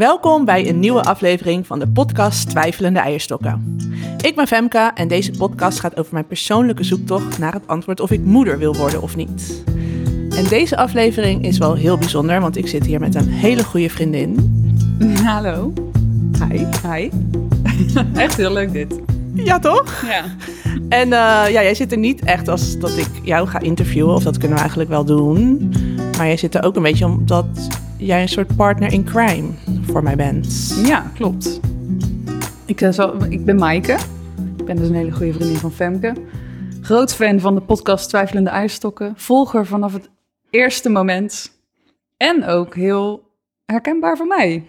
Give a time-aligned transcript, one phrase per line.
[0.00, 3.76] Welkom bij een nieuwe aflevering van de podcast Twijfelende Eierstokken.
[4.20, 8.10] Ik ben Femke en deze podcast gaat over mijn persoonlijke zoektocht naar het antwoord of
[8.10, 9.64] ik moeder wil worden of niet.
[10.36, 13.90] En deze aflevering is wel heel bijzonder, want ik zit hier met een hele goede
[13.90, 14.36] vriendin.
[15.24, 15.72] Hallo.
[16.48, 16.64] Hi.
[16.92, 17.10] Hi.
[18.14, 19.00] Echt heel leuk dit.
[19.34, 20.04] Ja, toch?
[20.06, 20.24] Ja.
[20.88, 21.12] En uh,
[21.52, 24.54] ja, jij zit er niet echt als dat ik jou ga interviewen, of dat kunnen
[24.54, 25.72] we eigenlijk wel doen.
[26.16, 29.48] Maar jij zit er ook een beetje omdat jij een soort partner in crime
[29.90, 30.80] voor mij bent.
[30.84, 31.60] Ja, klopt.
[32.66, 33.98] Ik, uh, zo, ik ben Maaike.
[34.56, 36.12] Ik ben dus een hele goede vriendin van Femke.
[36.80, 39.12] Groot fan van de podcast Twijfelende Eierstokken.
[39.16, 40.10] Volger vanaf het
[40.50, 41.50] eerste moment.
[42.16, 43.22] En ook heel
[43.64, 44.66] herkenbaar voor mij.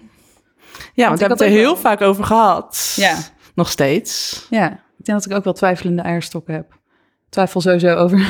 [0.93, 1.77] Ja, want we hebben het er heel wel...
[1.77, 2.93] vaak over gehad.
[2.95, 3.17] Ja.
[3.55, 4.45] Nog steeds.
[4.49, 6.71] Ja, ik denk dat ik ook wel twijfelende eierstokken heb.
[7.25, 8.27] Ik twijfel sowieso over,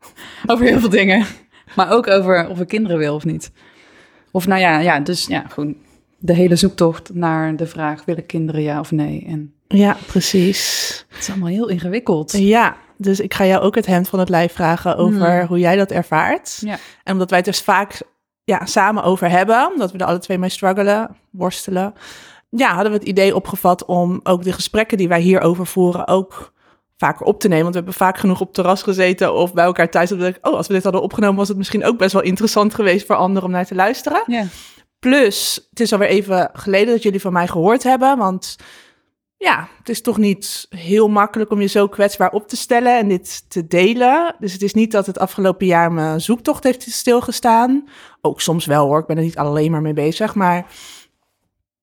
[0.46, 1.26] over heel veel dingen.
[1.76, 3.52] Maar ook over of ik kinderen wil of niet.
[4.30, 5.76] Of nou ja, ja, dus ja, gewoon
[6.24, 9.24] de hele zoektocht naar de vraag: wil ik kinderen ja of nee?
[9.28, 11.04] En ja, precies.
[11.08, 12.32] Het is allemaal heel ingewikkeld.
[12.32, 15.46] Ja, dus ik ga jou ook het hemd van het lijf vragen over hmm.
[15.46, 16.58] hoe jij dat ervaart.
[16.60, 16.76] Ja.
[17.04, 18.02] En omdat wij het dus vaak
[18.44, 21.94] ja, samen over hebben, omdat we er alle twee mee struggelen, worstelen.
[22.50, 26.52] Ja, hadden we het idee opgevat om ook de gesprekken die wij hierover voeren ook
[26.96, 27.62] vaker op te nemen.
[27.62, 30.08] Want we hebben vaak genoeg op terras gezeten of bij elkaar thuis.
[30.08, 32.74] Dat we oh, als we dit hadden opgenomen, was het misschien ook best wel interessant
[32.74, 34.22] geweest voor anderen om naar te luisteren.
[34.26, 34.44] Ja.
[35.04, 38.18] Plus, het is alweer even geleden dat jullie van mij gehoord hebben.
[38.18, 38.56] Want
[39.36, 43.08] ja, het is toch niet heel makkelijk om je zo kwetsbaar op te stellen en
[43.08, 44.34] dit te delen.
[44.38, 47.88] Dus het is niet dat het afgelopen jaar mijn zoektocht heeft stilgestaan.
[48.20, 50.34] Ook soms wel hoor, ik ben er niet alleen maar mee bezig.
[50.34, 50.66] Maar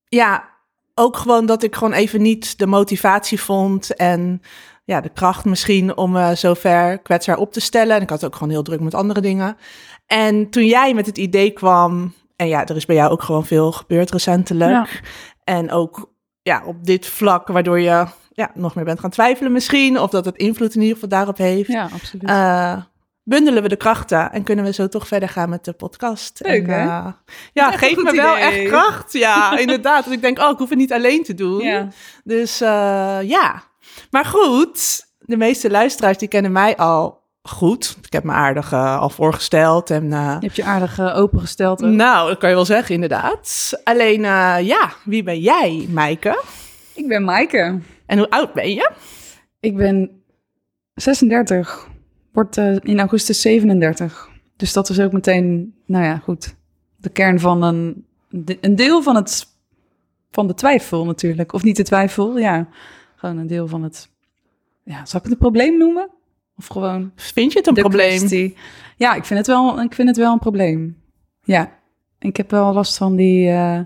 [0.08, 0.50] ja,
[0.96, 4.42] ook gewoon dat ik gewoon even niet de motivatie vond en
[4.84, 7.96] ja, de kracht misschien om me zo ver kwetsbaar op te stellen.
[7.96, 9.58] En ik had ook gewoon heel druk met andere dingen.
[10.06, 13.46] En toen jij met het idee kwam, en ja, er is bij jou ook gewoon
[13.46, 14.72] veel gebeurd recentelijk.
[14.72, 14.88] Ja.
[15.44, 20.00] En ook ja, op dit vlak, waardoor je ja, nog meer bent gaan twijfelen misschien.
[20.00, 21.68] Of dat het invloed in ieder geval daarop heeft.
[21.68, 22.30] Ja, absoluut.
[22.30, 22.78] Uh,
[23.24, 26.40] bundelen we de krachten en kunnen we zo toch verder gaan met de podcast.
[26.44, 26.86] Leuk, en, hè?
[26.86, 27.08] uh,
[27.54, 29.14] ja, geef me wel echt kracht.
[29.14, 30.04] Ja, inderdaad.
[30.04, 31.60] Want ik denk, oh, ik hoef het niet alleen te doen.
[31.60, 31.88] Ja.
[32.24, 32.68] Dus uh,
[33.22, 33.64] ja.
[34.10, 37.98] Maar goed, de meeste luisteraars die kennen mij al goed.
[38.02, 39.90] Ik heb me aardig uh, al voorgesteld.
[39.90, 41.84] En, uh, je hebt je aardig uh, opengesteld.
[41.84, 41.92] Ook.
[41.92, 43.72] Nou, dat kan je wel zeggen, inderdaad.
[43.84, 44.22] Alleen,
[44.66, 46.44] ja, wie ben jij, Maaike?
[46.94, 47.80] Ik ben Maaike.
[48.06, 48.92] En hoe oud ben je?
[49.60, 50.24] Ik ben
[50.94, 51.88] 36.
[52.32, 54.30] Wordt in augustus 37.
[54.56, 56.56] Dus dat is ook meteen, nou ja, goed.
[56.98, 58.06] De kern van een,
[58.62, 59.48] een deel van, het,
[60.32, 61.54] van de twijfel natuurlijk.
[61.54, 62.68] Of niet de twijfel, ja.
[63.16, 64.10] Gewoon een deel van het,
[64.84, 66.10] ja, zal ik het een probleem noemen?
[66.58, 67.12] Of gewoon.
[67.16, 68.18] Vind je het een probleem?
[68.18, 68.58] Kwestie.
[68.98, 70.98] Ja, ik vind, het wel, ik vind het wel een probleem.
[71.44, 71.80] Ja.
[72.20, 73.48] Ik heb wel last van die.
[73.48, 73.80] Uh,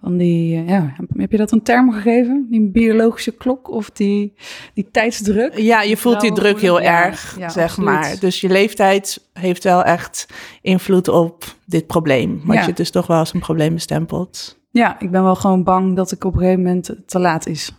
[0.00, 2.46] van die uh, ja, heb je dat een term gegeven?
[2.50, 4.34] Die biologische klok of die,
[4.74, 5.58] die tijdsdruk?
[5.58, 7.90] Ja, je voelt die druk heel ja, erg, ja, zeg absoluut.
[7.90, 8.16] maar.
[8.20, 10.26] Dus je leeftijd heeft wel echt
[10.62, 12.40] invloed op dit probleem.
[12.44, 14.58] Wat je dus toch wel als een probleem bestempelt.
[14.70, 17.72] Ja, ik ben wel gewoon bang dat ik op een gegeven moment te laat is.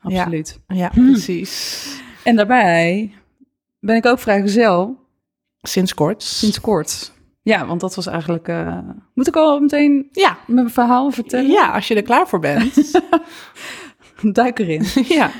[0.00, 0.60] Absoluut.
[0.66, 1.10] Ja, Hmm.
[1.10, 1.86] precies.
[2.24, 3.12] En daarbij
[3.86, 4.96] ben ik ook vrijgezel
[5.62, 6.22] Sinds kort.
[6.22, 7.12] sinds kort.
[7.42, 8.48] Ja, want dat was eigenlijk...
[8.48, 8.78] eh,
[9.14, 10.38] Moet ik al meteen Ja.
[10.46, 11.50] mijn verhaal vertellen?
[11.50, 13.00] ja, als je er klaar voor bent.
[14.32, 14.84] Duik erin.
[15.18, 15.30] ja.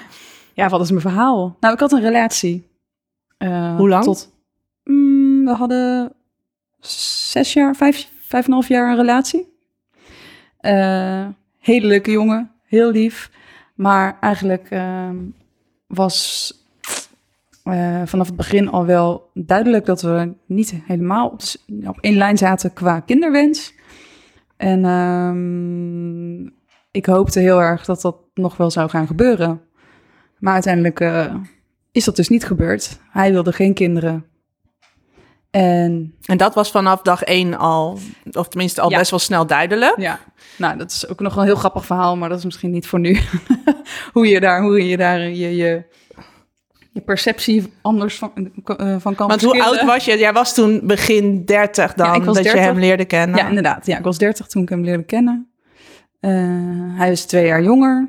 [0.54, 1.56] Ja, wat is mijn verhaal?
[1.60, 2.69] Nou, ik had een relatie.
[3.38, 4.04] Eh, Hoe lang?
[4.04, 4.33] Tot,
[4.84, 6.12] Mm, we hadden
[6.81, 9.53] zes jaar, vijf, vijf en een half jaar een relatie.
[10.59, 11.27] Eh,
[11.59, 13.31] hele leuke jongen, heel lief.
[13.75, 15.16] Maar eigenlijk ehm,
[15.87, 16.53] was
[17.64, 21.36] eh, vanaf het begin al wel duidelijk dat we niet helemaal
[21.84, 23.75] op, één lijn zaten qua kinderwens.
[24.56, 26.44] En ehm,
[26.91, 29.60] ik hoopte heel erg dat dat nog wel zou gaan gebeuren.
[30.38, 31.34] Maar uiteindelijk eh,
[31.92, 33.00] is dat dus niet gebeurd.
[33.10, 34.24] Hij wilde geen kinderen.
[35.50, 37.98] En En dat was vanaf dag één al,
[38.33, 38.98] of tenminste al Ja.
[38.98, 39.94] best wel snel duidelijk.
[39.97, 40.18] ja,
[40.59, 43.00] nou, dat is ook nog een heel grappig verhaal, maar dat is misschien niet voor
[43.00, 43.21] nu.
[44.12, 45.84] hoe je daar, hoe je, daar je, je,
[46.94, 48.32] je perceptie anders van,
[48.64, 50.18] eh, van kan Want hoe oud was je?
[50.18, 52.60] Jij was toen begin 30 dan, Ja, dat je 30.
[52.60, 53.36] hem leerde kennen.
[53.38, 53.86] Ja, inderdaad.
[53.86, 55.48] Ja, ik was 30 toen ik hem leerde kennen.
[56.20, 56.30] Eh,
[56.98, 58.08] hij is twee jaar jonger.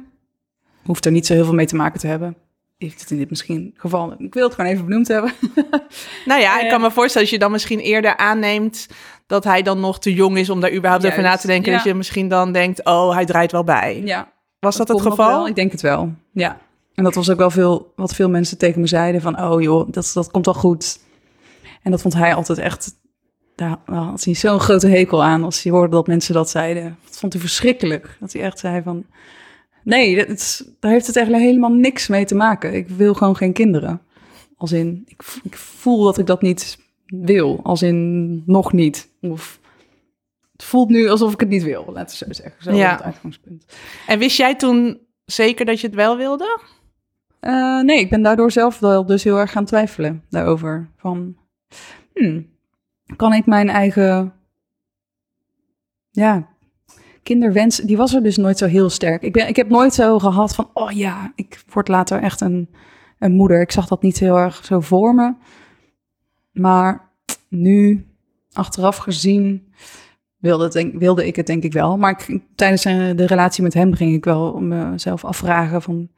[0.83, 2.35] Hoeft er niet zo heel veel mee te maken te hebben.
[2.77, 4.13] Heeft het in dit misschien geval.
[4.17, 5.31] Ik wil het gewoon even benoemd hebben.
[6.25, 6.69] Nou ja, ik Eh.
[6.69, 8.87] kan me voorstellen dat je dan misschien eerder aanneemt
[9.27, 11.71] dat hij dan nog te jong is om daar überhaupt over na te denken.
[11.71, 11.77] ja.
[11.77, 14.01] Dat je misschien dan denkt, oh, hij draait wel bij.
[14.05, 15.47] ja, Was dat, het komt nog geval?
[15.47, 16.13] Ik denk het wel.
[16.31, 16.57] Ja.
[16.95, 19.92] En dat was ook wel veel wat veel mensen tegen me zeiden van, oh joh,
[19.92, 21.00] dat, dat komt wel goed.
[21.83, 22.95] En dat vond hij altijd echt
[23.56, 26.97] daar had hij zo'n grote hekel aan als hij hoorde dat mensen dat zeiden.
[27.06, 28.18] Dat vond hij verschrikkelijk.
[28.19, 29.06] Dat hij echt zei van,
[29.83, 32.74] nee, dat daar heeft het eigenlijk helemaal niks mee te maken.
[32.74, 34.01] Ik wil gewoon geen kinderen.
[34.57, 37.59] Als in, ik, ik voel dat ik dat niet wil.
[37.63, 39.09] Als in, nog niet.
[39.21, 39.59] Of
[40.51, 42.63] het voelt nu alsof ik het niet wil, laten we zo zeggen.
[42.63, 42.92] Zo Ja.
[42.92, 43.65] het uitgangspunt.
[44.07, 46.59] En wist jij toen zeker dat je het wel wilde?
[47.45, 50.89] Eh, nee, ik ben daardoor zelf wel dus heel erg gaan twijfelen daarover.
[50.97, 51.38] Van,
[52.13, 52.47] hmm,
[53.15, 54.33] kan ik mijn eigen,
[56.09, 56.47] ja,
[57.24, 59.21] kinderwens, die was er dus nooit zo heel sterk.
[59.21, 62.69] Ik, ben, ik heb nooit zo gehad van, oh ja, ik word later echt een,
[63.19, 63.62] een moeder.
[63.62, 65.33] Ik zag dat niet heel erg zo voor me.
[66.51, 67.12] Maar
[67.50, 68.06] nu,
[68.51, 69.74] achteraf gezien,
[70.38, 71.97] wilde, wilde ik het denk ik wel.
[71.97, 72.25] Maar
[72.56, 76.09] tijdens eh, de relatie met hem ging ik wel mezelf afvragen van...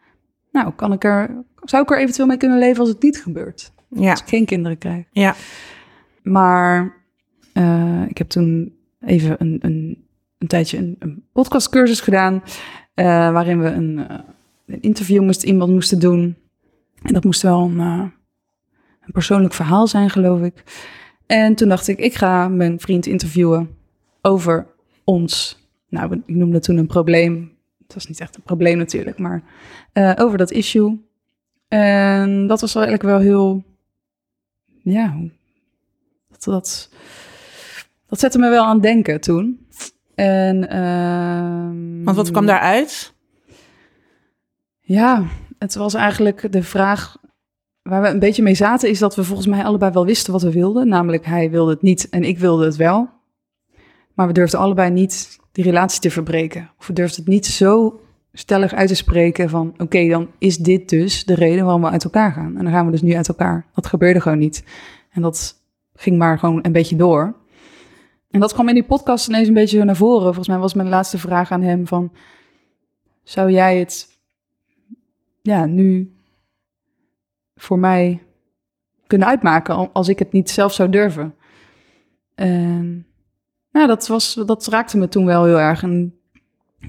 [0.52, 3.72] Nou, kan ik er, zou ik er eventueel mee kunnen leven als het niet gebeurt?
[3.90, 4.12] Ja.
[4.12, 5.06] Als ik geen kinderen krijg.
[5.12, 5.36] Ja.
[6.24, 6.94] Maar
[7.54, 10.06] eh, ik heb toen even een, een,
[10.38, 12.44] een tijdje een, een podcastcursus gedaan...
[12.94, 14.20] eh, waarin we een, eh,
[14.66, 16.36] een interview moest iemand moesten doen.
[17.02, 18.12] En dat moest wel een, een
[19.12, 20.64] persoonlijk verhaal zijn, geloof ik.
[21.26, 23.70] En toen dacht ik, ik ga mijn vriend interviewen
[24.22, 24.68] over
[25.04, 25.66] ons.
[25.90, 27.57] Nou, ik noemde toen een probleem.
[27.88, 29.44] Het was niet echt een probleem natuurlijk, maar
[29.94, 31.06] eh, over dat issue.
[31.68, 33.64] En dat was wel eigenlijk wel heel,
[34.84, 35.16] ja,
[36.30, 36.90] dat, dat,
[38.08, 39.68] dat zette me wel aan het denken toen.
[40.16, 43.14] En, ehm, Want wat kwam daaruit?
[44.82, 45.26] ja,
[45.60, 47.18] het was eigenlijk de vraag
[47.82, 50.42] waar we een beetje mee zaten, is dat we volgens mij allebei wel wisten wat
[50.42, 50.88] we wilden.
[50.88, 53.10] Namelijk, hij wilde het niet en ik wilde het wel.
[54.18, 56.70] Maar we durfden allebei niet die relatie te verbreken.
[56.80, 58.02] Of we durfden het niet zo
[58.34, 59.74] stellig uit te spreken van...
[59.78, 62.58] oké, dan is dit dus de reden waarom we uit elkaar gaan.
[62.58, 63.66] En dan gaan we dus nu uit elkaar.
[63.74, 64.64] Dat gebeurde gewoon niet.
[65.10, 65.56] En dat
[65.94, 67.36] ging maar gewoon een beetje door.
[68.30, 70.24] En dat kwam in die podcast ineens een beetje naar voren.
[70.24, 72.12] Volgens mij was mijn laatste vraag aan hem van...
[73.24, 74.08] zou jij het
[75.42, 76.16] ja, nu
[77.56, 78.24] voor mij
[79.08, 81.36] kunnen uitmaken al- als ik het niet zelf zou durven.
[82.36, 83.07] En
[83.72, 85.84] nou, dat, was, dat raakte me toen wel heel erg.
[85.84, 86.20] En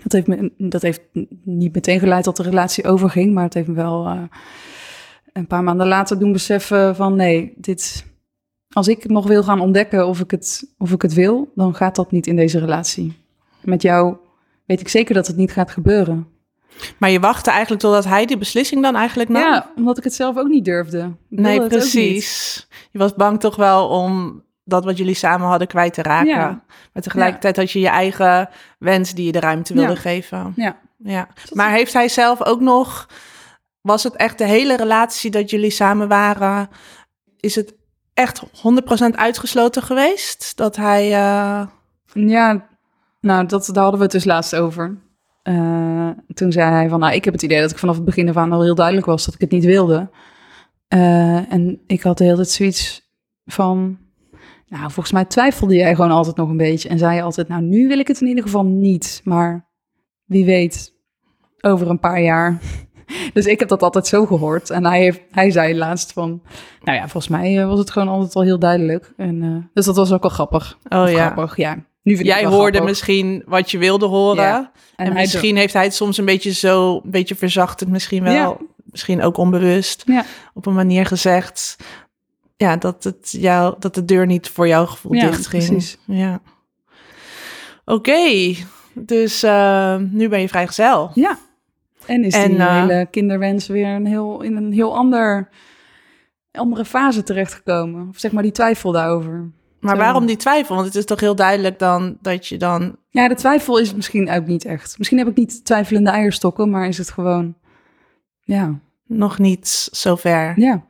[0.02, 1.00] dat heeft, me, dat heeft
[1.42, 4.22] niet meteen geleid dat de relatie overging, maar het heeft me wel eh,
[5.32, 8.04] een paar maanden later doen beseffen van nee, dit,
[8.72, 11.96] als ik nog wil gaan ontdekken of ik, het, of ik het wil, dan gaat
[11.96, 13.16] dat niet in deze relatie.
[13.60, 14.16] Met jou
[14.66, 16.26] weet ik zeker dat het niet gaat gebeuren.
[16.98, 19.42] Maar je wachtte eigenlijk totdat hij die beslissing dan eigenlijk nam?
[19.42, 21.14] Ja, omdat ik het zelf ook niet durfde.
[21.30, 22.68] Ik nee, precies.
[22.90, 26.28] Je was bang toch wel om dat wat jullie samen hadden kwijt te raken.
[26.28, 26.60] Ja.
[26.92, 28.48] Maar tegelijkertijd had je je eigen
[28.78, 30.52] wens die je de ruimte wilde geven.
[30.56, 30.76] Ja.
[30.96, 31.28] Ja.
[31.52, 33.08] Maar heeft hij zelf ook nog...
[33.80, 36.68] Was het echt de hele relatie dat jullie samen waren...
[37.40, 37.74] Is het
[38.14, 38.50] echt 100%
[39.14, 40.56] uitgesloten geweest?
[40.56, 41.04] Dat hij...
[41.04, 41.66] eh,
[42.12, 42.66] Ja,
[43.20, 44.96] nou, dat, daar hadden we het dus laatst over.
[45.42, 48.28] Eh, toen zei hij van, nou, ik heb het idee dat ik vanaf het begin
[48.28, 50.10] af aan al heel duidelijk was dat ik het niet wilde.
[50.88, 53.10] Eh, en ik had de hele tijd zoiets
[53.44, 53.98] van,
[54.68, 56.88] nou, volgens mij twijfelde jij gewoon altijd nog een beetje.
[56.88, 59.20] En zei je altijd, nou, nu wil ik het in ieder geval niet.
[59.24, 59.68] Maar
[60.24, 60.94] wie weet,
[61.60, 62.58] over een paar jaar.
[63.32, 64.70] Dus ik heb dat altijd zo gehoord.
[64.70, 66.42] En hij, heeft, hij zei laatst van,
[66.82, 69.12] nou ja, volgens mij eh, was het gewoon altijd al heel duidelijk.
[69.16, 70.78] En, eh, dus dat was ook wel grappig.
[70.88, 71.26] oh Of ja.
[71.26, 71.74] grappig, ja.
[72.02, 72.82] Nu vind Jij hoorde grappig.
[72.82, 74.44] misschien wat je wilde horen.
[74.44, 74.72] Ja.
[74.96, 78.32] En, misschien heeft hij het soms een beetje zo, een beetje verzachtend misschien wel.
[78.32, 78.56] Ja.
[78.84, 80.04] Misschien ook onbewust.
[80.54, 81.76] Op een manier gezegd.
[82.58, 85.66] Ja, dat, het jou, dat de deur niet voor jouw gevoel Ja, dicht ging.
[85.66, 85.98] precies.
[86.04, 86.40] Ja.
[87.84, 88.54] Oké,
[88.94, 91.10] dus eh, nu ben je vrijgezel.
[91.14, 91.38] Ja.
[92.06, 95.48] En is En, die eh, hele kinderwens weer een heel, in een heel ander,
[96.52, 98.08] andere fase terechtgekomen.
[98.08, 99.50] Of zeg maar die twijfel daarover.
[99.80, 100.02] Maar Zo.
[100.02, 100.74] waarom die twijfel?
[100.74, 102.96] Want het is toch heel duidelijk dan dat je dan...
[103.08, 104.98] Ja, de twijfel is misschien ook niet echt.
[104.98, 107.54] Misschien heb ik niet twijfelende eierstokken, maar is het gewoon...
[108.40, 110.60] Ja, nog niet zo ver.
[110.60, 110.84] ja,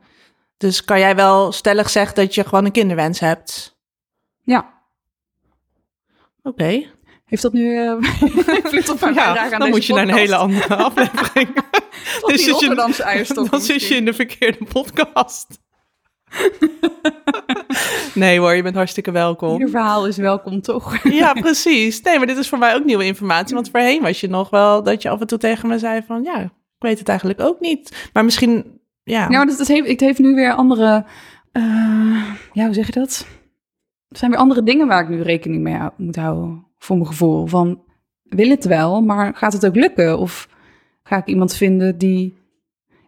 [0.59, 3.77] Dus kan jij wel stellig zeggen dat je gewoon een kinderwens hebt?
[4.43, 4.77] ja.
[6.43, 6.83] Oké.
[7.25, 7.77] Heeft dat nu...
[7.77, 7.91] eh
[8.63, 11.53] invloed op mijn bijdrage Ja, aan dan moet je naar een hele andere aflevering.
[12.21, 15.47] Dan die zit je- Dan zit je in de verkeerde podcast.
[18.13, 19.53] nee hoor, je bent hartstikke welkom.
[19.53, 21.03] Ieder verhaal is welkom, toch?
[21.03, 22.01] Ja, precies.
[22.01, 23.55] Nee, maar dit is voor mij ook nieuwe informatie.
[23.55, 26.23] Want voorheen was je nog wel dat je af en toe tegen me zei van...
[26.23, 26.49] Ja, ik
[26.79, 28.09] weet het eigenlijk ook niet.
[28.13, 29.27] Maar misschien, ja...
[29.29, 31.05] Maar dat, heeft, het heeft nu weer andere...
[31.51, 31.63] eh,
[32.53, 33.27] ja, hoe zeg je dat?
[34.07, 36.65] Er zijn weer andere dingen waar ik nu rekening mee moet houden.
[36.77, 37.47] Voor mijn gevoel.
[37.47, 37.83] Van,
[38.23, 40.19] wil het wel, maar gaat het ook lukken?
[40.19, 40.49] Of
[41.03, 42.37] ga ik iemand vinden die...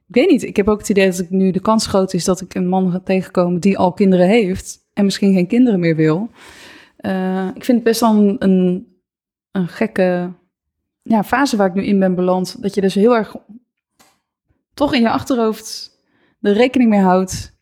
[0.08, 2.26] Ik weet niet, ik heb ook het idee dat ik nu de kans groot is
[2.26, 4.80] dat ik een man ga tegenkomen die al kinderen heeft.
[4.94, 6.30] en misschien geen kinderen meer wil.
[6.98, 8.88] Eh, ik vind het best wel een, een,
[9.52, 10.32] een gekke
[11.02, 12.62] ja, fase waar ik nu in ben beland.
[12.62, 13.36] Dat je dus heel erg
[14.82, 16.00] toch in je achterhoofd
[16.42, 17.60] er rekening mee houdt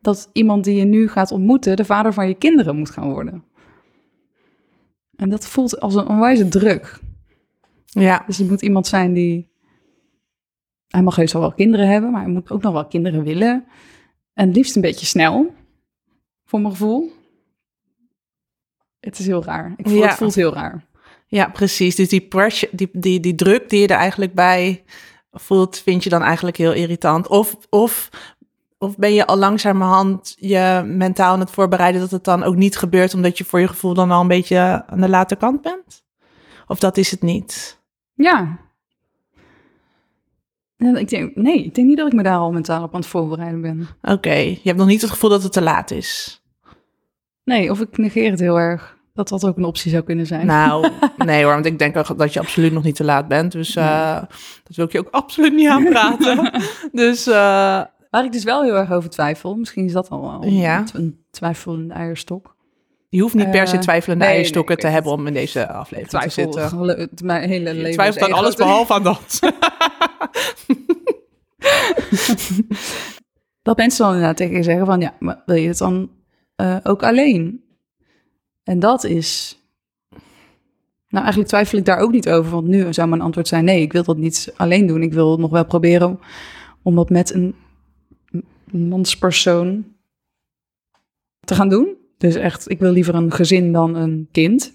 [0.00, 3.44] dat iemand die je nu gaat ontmoeten de vader van je kinderen moet gaan worden.
[5.16, 6.98] En dat voelt als een onwijze druk.
[7.84, 9.50] Ja, Dus het moet iemand zijn die.
[10.88, 13.64] Hij mag heus wel wel kinderen hebben, maar hij moet ook nog wel kinderen willen.
[14.34, 15.54] En het liefst een beetje snel,
[16.44, 17.10] voor mijn gevoel.
[19.00, 19.74] Het is heel raar.
[19.76, 20.08] Ik voel, Ja.
[20.08, 20.86] Het voelt heel raar.
[21.26, 21.94] ja, precies.
[21.94, 24.84] Dus die, pressure, die, die, die druk die je er eigenlijk bij
[25.32, 27.28] voelt, vind je dan eigenlijk heel irritant.
[27.28, 28.08] Of, of,
[28.78, 32.76] of ben je al langzamerhand je mentaal aan het voorbereiden dat het dan ook niet
[32.76, 36.04] gebeurt, omdat je voor je gevoel dan al een beetje aan de late kant bent?
[36.66, 37.80] Of dat is het niet?
[38.14, 38.58] Ja.
[40.76, 43.08] Ik denk, nee, ik denk niet dat ik me daar al mentaal op aan het
[43.08, 43.88] voorbereiden ben.
[44.02, 46.42] Oké, je hebt nog niet het gevoel dat het te laat is.
[47.44, 48.98] Nee, of ik negeer het heel erg.
[49.28, 50.46] Dat dat ook een optie zou kunnen zijn.
[50.46, 53.52] Nou, nee hoor, want ik denk dat je absoluut nog niet te laat bent.
[53.52, 54.14] Dus eh,
[54.64, 56.52] dat wil ik je ook absoluut niet aanpraten.
[56.92, 57.34] dus eh,
[58.10, 60.84] Waar ik dus wel heel erg over twijfel, misschien is dat al wel Ja.
[60.92, 62.56] een twijfelende eierstok.
[63.08, 66.08] je hoeft niet per se Eh, twijfelende eierstokken nee, te hebben om in deze aflevering
[66.08, 66.68] te Twijfel, zitten.
[66.68, 67.92] gelo- het- mijn hele Je leven.
[67.92, 69.38] twijfelt is aan alles behalve aan dat.
[73.62, 76.10] Dat mensen dan inderdaad tegen je zeggen van, ja, maar wil je het dan
[76.82, 77.64] ook alleen?
[78.70, 79.58] En dat is...
[81.08, 83.82] Nou, eigenlijk twijfel ik daar ook niet over, want nu zou mijn antwoord zijn, nee,
[83.82, 85.02] ik wil dat niet alleen doen.
[85.02, 86.20] Ik wil nog wel proberen
[86.82, 87.54] om dat met een
[88.70, 89.84] manspersoon
[91.40, 91.96] te gaan doen.
[92.18, 94.74] Dus echt, ik wil liever een gezin dan een kind.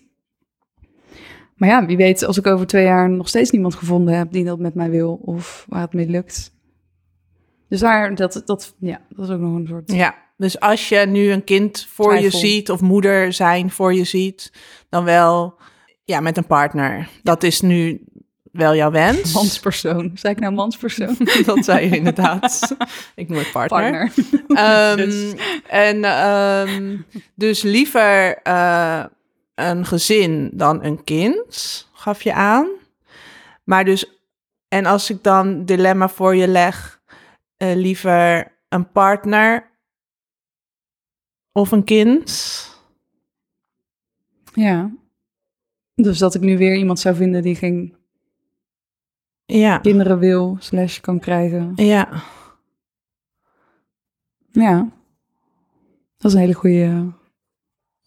[1.56, 4.46] Maar ja, wie weet, als ik over twee jaar nog steeds niemand gevonden heb die
[4.46, 6.54] dat met mij wil of waar het mee lukt.
[7.68, 9.92] Dus daar, dat, dat, ja, dat is ook nog een soort.
[9.92, 14.04] ja, dus als je nu een kind voor je ziet of moeder zijn voor je
[14.04, 14.51] ziet,
[14.89, 15.58] dan wel
[16.04, 17.10] ja, met een partner.
[17.24, 18.04] Dat is nu
[18.51, 19.34] wel jouw wens.
[19.34, 20.12] Manspersoon.
[20.13, 21.18] Zei ik nou manspersoon?
[21.46, 22.75] dat zei je inderdaad.
[23.15, 24.12] Ik noem het partner.
[24.15, 24.44] Partner.
[24.63, 25.34] Ehm, Dus.
[25.68, 26.98] En ehm,
[27.36, 29.04] dus liever eh,
[29.56, 32.68] een gezin dan een kind, gaf je aan.
[33.63, 34.06] Maar dus,
[34.68, 37.01] en als ik dan dilemma voor je leg,
[37.58, 39.70] eh, liever een partner
[41.58, 42.30] of een kind.
[44.54, 44.92] Ja.
[45.96, 47.96] Dus dat ik nu weer iemand zou vinden die geen
[49.46, 51.72] Ja, kinderen wil, slash kan krijgen.
[51.76, 52.24] ja,
[54.52, 54.90] Ja.
[56.18, 57.12] Dat is een hele goede,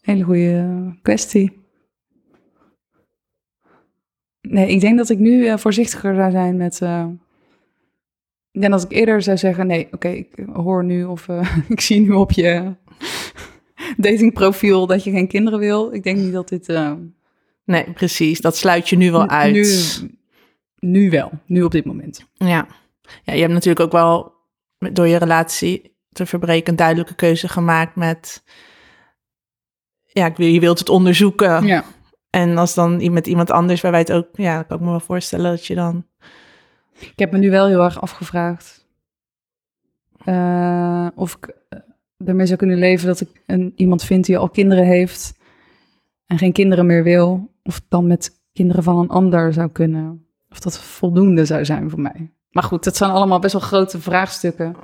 [0.01, 1.57] hele goede kwestie.
[4.41, 6.81] Nee, ik denk dat ik nu eh, voorzichtiger zou zijn met.
[6.81, 7.07] eh,
[8.51, 11.81] ik denk dat ik eerder zou zeggen: nee, oké, ik hoor nu of eh, ik
[11.81, 12.75] zie nu op je
[14.07, 15.93] datingprofiel dat je geen kinderen wil.
[15.93, 16.69] Ik denk niet dat dit.
[16.69, 16.93] eh,
[17.65, 18.41] nee, precies.
[18.41, 19.53] Dat sluit je nu wel uit.
[19.53, 20.09] Nu,
[20.79, 22.25] nu wel, nu op dit moment.
[22.33, 22.67] Ja.
[23.23, 24.33] ja, je hebt natuurlijk ook wel
[24.93, 28.43] door je relatie te verbreken een duidelijke keuze gemaakt met...
[30.05, 31.65] Ja, ik wil- je wilt het onderzoeken.
[31.65, 31.83] Ja.
[32.29, 34.27] En als dan met iemand anders, waarbij het ook...
[34.33, 36.05] Ja, dan kan ik me wel voorstellen dat je dan...
[36.99, 38.87] Ik heb me nu wel heel erg afgevraagd
[40.25, 41.79] eh, of ik eh,
[42.25, 45.33] ermee zou kunnen leven dat ik een, iemand vind die al kinderen heeft
[46.25, 47.51] en geen kinderen meer wil.
[47.63, 50.27] Of dan met kinderen van een ander zou kunnen.
[50.49, 52.31] Of dat voldoende zou zijn voor mij.
[52.49, 54.75] Maar goed, dat zijn allemaal best wel grote vraagstukken.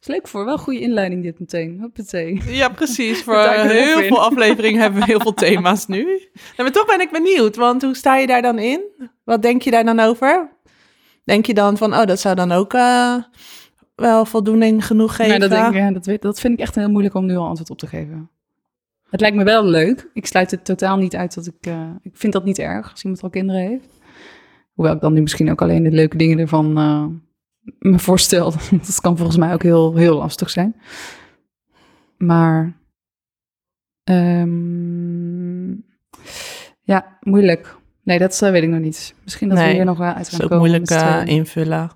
[0.00, 1.78] Is leuk voor, wel goede inleiding dit meteen.
[1.80, 2.42] Hoppatee.
[2.46, 3.22] Ja, precies.
[3.24, 6.04] Voor even heel veel afleveringen hebben we heel veel thema's nu.
[6.04, 8.80] Nou, maar toch ben ik benieuwd, want hoe sta je daar dan in?
[9.24, 10.50] Wat denk je daar dan over?
[11.24, 13.16] Denk je dan van, oh, dat zou dan ook eh,
[13.96, 15.32] wel voldoening genoeg geven?
[15.32, 17.36] Ja, dat, denk ik, ja, dat, weet, dat vind ik echt heel moeilijk om nu
[17.36, 18.30] al antwoord op te geven.
[19.10, 20.10] Het lijkt me wel leuk.
[20.12, 21.54] Ik sluit het totaal niet uit dat ik...
[21.60, 23.88] eh, ik vind dat niet erg als iemand al kinderen heeft.
[24.72, 27.06] Hoewel ik dan nu misschien ook alleen de leuke dingen ervan eh,
[27.78, 28.50] me voorstel.
[28.86, 30.76] dat kan volgens mij ook heel, heel lastig zijn.
[32.16, 32.76] Maar...
[34.04, 35.70] ehm,
[36.82, 37.76] ja, moeilijk.
[38.02, 39.14] Nee, dat eh, weet ik nog niet.
[39.24, 40.70] Misschien dat we Nee, hier nog wel uit Dat gaan is ook komen.
[40.70, 41.90] moeilijk invullen.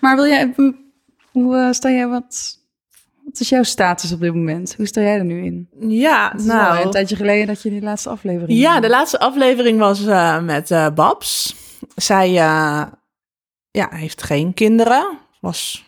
[0.00, 0.54] Maar wil jij,
[1.34, 2.58] hoe eh, sta jij, wat,
[3.24, 4.74] wat is jouw status op dit moment?
[4.76, 5.68] Hoe sta jij er nu in?
[5.88, 6.84] Ja, nou...
[6.84, 8.58] een tijdje geleden dat je die laatste aflevering...
[8.58, 11.56] Ja, de laatste aflevering was eh, met eh, Babs.
[11.94, 12.98] Zij ja,
[13.70, 15.18] heeft geen kinderen.
[15.40, 15.86] Was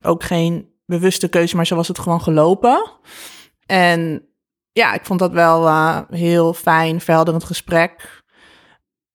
[0.00, 2.90] ook geen bewuste keuze, maar zo was het gewoon gelopen.
[3.66, 4.28] En
[4.72, 5.68] ja, ik vond dat wel
[6.10, 8.22] heel fijn, verhelderend gesprek.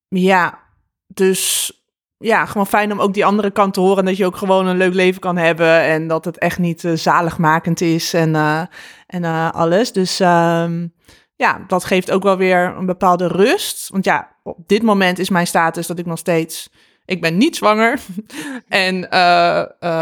[0.08, 0.60] Ja,
[1.08, 1.72] dus
[2.17, 4.05] ja, gewoon fijn om ook die andere kant te horen.
[4.05, 5.81] Dat je ook gewoon een leuk leven kan hebben.
[5.81, 8.62] En dat het echt niet uh, zaligmakend is en, uh,
[9.07, 9.91] en uh, alles.
[9.91, 10.93] Dus um,
[11.36, 13.89] ja, dat geeft ook wel weer een bepaalde rust.
[13.89, 16.69] Want ja, op dit moment is mijn status dat ik nog steeds.
[17.05, 18.00] Ik ben niet zwanger.
[18.67, 19.12] en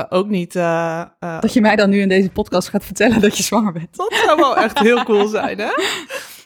[0.10, 0.53] ook niet.
[1.20, 3.96] dat je mij dan nu in deze podcast gaat vertellen dat je zwanger bent.
[3.96, 5.72] Dat zou wel echt heel cool zijn, hè?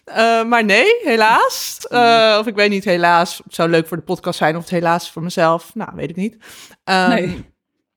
[0.10, 1.80] Uh, maar nee, helaas.
[1.90, 3.42] Uh, of ik weet niet, helaas.
[3.44, 5.72] Het zou leuk voor de podcast zijn of het helaas voor mezelf.
[5.74, 6.38] Nou, weet ik niet.
[6.84, 7.46] Um, nee.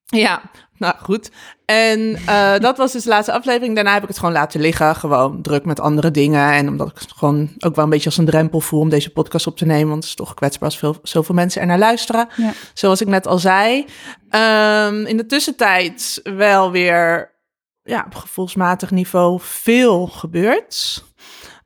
[0.07, 0.43] Ja,
[0.77, 1.31] nou goed.
[1.65, 3.75] En uh, dat was dus de laatste aflevering.
[3.75, 4.97] Daarna heb ik het gewoon laten liggen.
[4.97, 6.53] Gewoon druk met andere dingen.
[6.53, 9.11] En omdat ik het gewoon ook wel een beetje als een drempel voel om deze
[9.11, 9.89] podcast op te nemen.
[9.89, 12.29] Want het is toch kwetsbaar als veel, zoveel mensen er naar luisteren.
[12.37, 12.53] Ja.
[12.75, 13.87] Zoals ik net al zei.
[14.31, 17.35] Um, in de tussentijd wel weer
[17.83, 21.05] ja, op gevoelsmatig niveau veel gebeurd.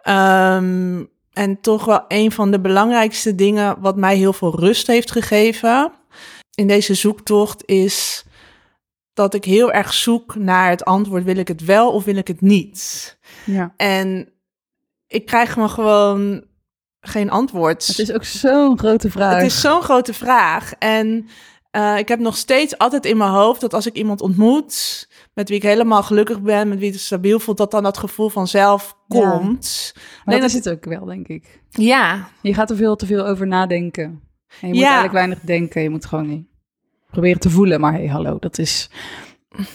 [0.09, 5.11] Um, en toch wel een van de belangrijkste dingen wat mij heel veel rust heeft
[5.11, 5.93] gegeven
[6.55, 8.25] in deze zoektocht is
[9.15, 12.29] dat ik heel erg zoek naar het antwoord: wil ik het wel of wil ik
[12.29, 13.17] het niet?
[13.45, 13.75] Ja.
[13.77, 14.29] En
[15.07, 16.45] ik krijg me gewoon
[17.01, 17.87] geen antwoord.
[17.87, 19.35] Het is ook zo'n grote vraag.
[19.35, 20.73] Het is zo'n grote vraag.
[20.79, 21.29] En
[21.73, 25.49] uh, ik heb nog steeds altijd in mijn hoofd dat als ik iemand ontmoet met
[25.49, 28.97] wie ik helemaal gelukkig ben, met wie het stabiel voelt, dat dan dat gevoel vanzelf
[29.09, 29.95] komt.
[30.25, 30.33] Ja.
[30.33, 31.63] Dat is het ook wel, denk ik.
[31.69, 32.29] Ja.
[32.43, 34.23] Je gaat er veel te veel over nadenken.
[34.61, 35.83] En je moet eigenlijk weinig denken.
[35.83, 36.47] Je moet gewoon niet
[37.11, 37.81] proberen te voelen.
[37.81, 38.91] Maar hey, hallo, dat is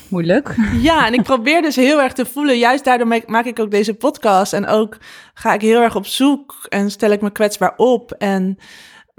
[0.07, 0.55] moeilijk.
[0.81, 2.57] Ja, en ik probeer dus heel erg te voelen.
[2.57, 4.53] Juist daardoor maak ik ook deze podcast.
[4.53, 4.97] En ook
[5.33, 8.11] ga ik heel erg op zoek en stel ik me kwetsbaar op.
[8.11, 8.57] En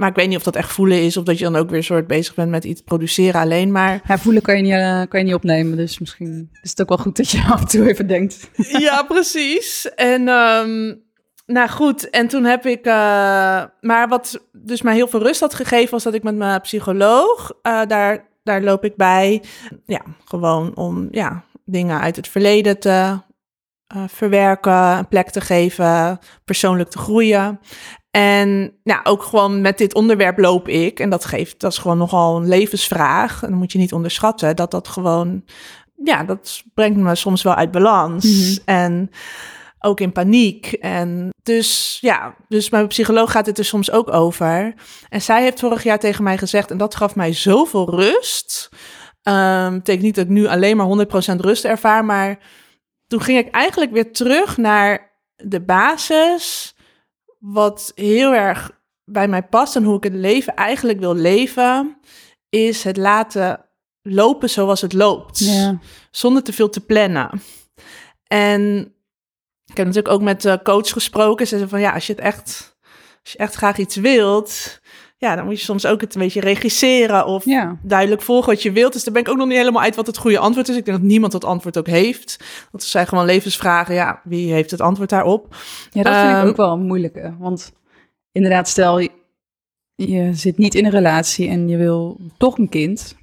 [0.01, 1.83] maar ik weet niet of dat echt voelen is, of dat je dan ook weer
[1.83, 4.01] soort bezig bent met iets produceren alleen maar.
[4.07, 6.89] Ja, voelen kan je niet, uh, kan je niet opnemen, dus misschien is het ook
[6.89, 8.51] wel goed dat je af en toe even denkt.
[8.87, 9.95] Ja, precies.
[9.95, 11.03] En um,
[11.47, 12.93] nou goed, en toen heb ik, uh,
[13.81, 17.53] maar wat dus mij heel veel rust had gegeven, was dat ik met mijn psycholoog,
[17.63, 19.43] uh, daar, daar loop ik bij,
[19.87, 23.19] ja, gewoon om ja, dingen uit het verleden te
[23.97, 27.61] uh, verwerken, een plek te geven, persoonlijk te groeien.
[28.11, 31.01] En nou, ook gewoon met dit onderwerp loop ik.
[31.01, 33.43] En dat geeft, dat is gewoon nogal een levensvraag.
[33.43, 35.45] En dan moet je niet onderschatten dat dat gewoon,
[36.05, 38.25] ja, dat brengt me soms wel uit balans.
[38.25, 38.59] Mm -hmm.
[38.65, 39.11] En
[39.79, 40.73] ook in paniek.
[40.73, 44.75] En dus ja, dus mijn psycholoog gaat het er soms ook over.
[45.09, 48.69] En zij heeft vorig jaar tegen mij gezegd, en dat gaf mij zoveel rust.
[49.23, 52.39] Um, betekent niet dat ik nu alleen maar 100% rust ervaar, maar
[53.11, 56.75] toen ging ik eigenlijk weer terug naar de basis
[57.39, 58.71] wat heel erg
[59.05, 61.97] bij mij past en hoe ik het leven eigenlijk wil leven,
[62.49, 63.65] is het laten
[64.03, 65.39] lopen zoals het loopt.
[65.39, 65.79] Ja.
[66.11, 67.43] Zonder te veel te plannen.
[68.27, 68.79] En
[69.67, 71.47] ik heb natuurlijk ook met de coach gesproken.
[71.47, 72.77] Ze zei van ja, als je het echt,
[73.23, 74.81] als je echt graag iets wilt,
[75.21, 77.79] ja, dan moet je soms ook het een beetje regisseren of ja.
[77.83, 78.93] duidelijk volgen wat je wilt.
[78.93, 80.77] Dus daar ben ik ook nog niet helemaal uit wat het goede antwoord is.
[80.77, 82.37] Ik denk dat niemand dat antwoord ook heeft.
[82.71, 83.95] Want het zijn gewoon levensvragen.
[83.95, 85.57] Ja, wie heeft het antwoord daarop?
[85.91, 87.35] Ja, dat vind ik ook wel een moeilijke.
[87.39, 87.73] Want
[88.33, 89.11] inderdaad, stel je,
[89.95, 93.17] je zit niet in een relatie en je wil toch een kind.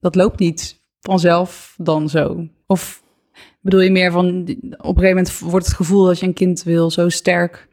[0.00, 2.48] Dat loopt niet vanzelf dan zo.
[2.66, 3.02] Of
[3.60, 6.62] bedoel je meer van, op een gegeven moment wordt het gevoel dat je een kind
[6.62, 7.67] wil zo sterk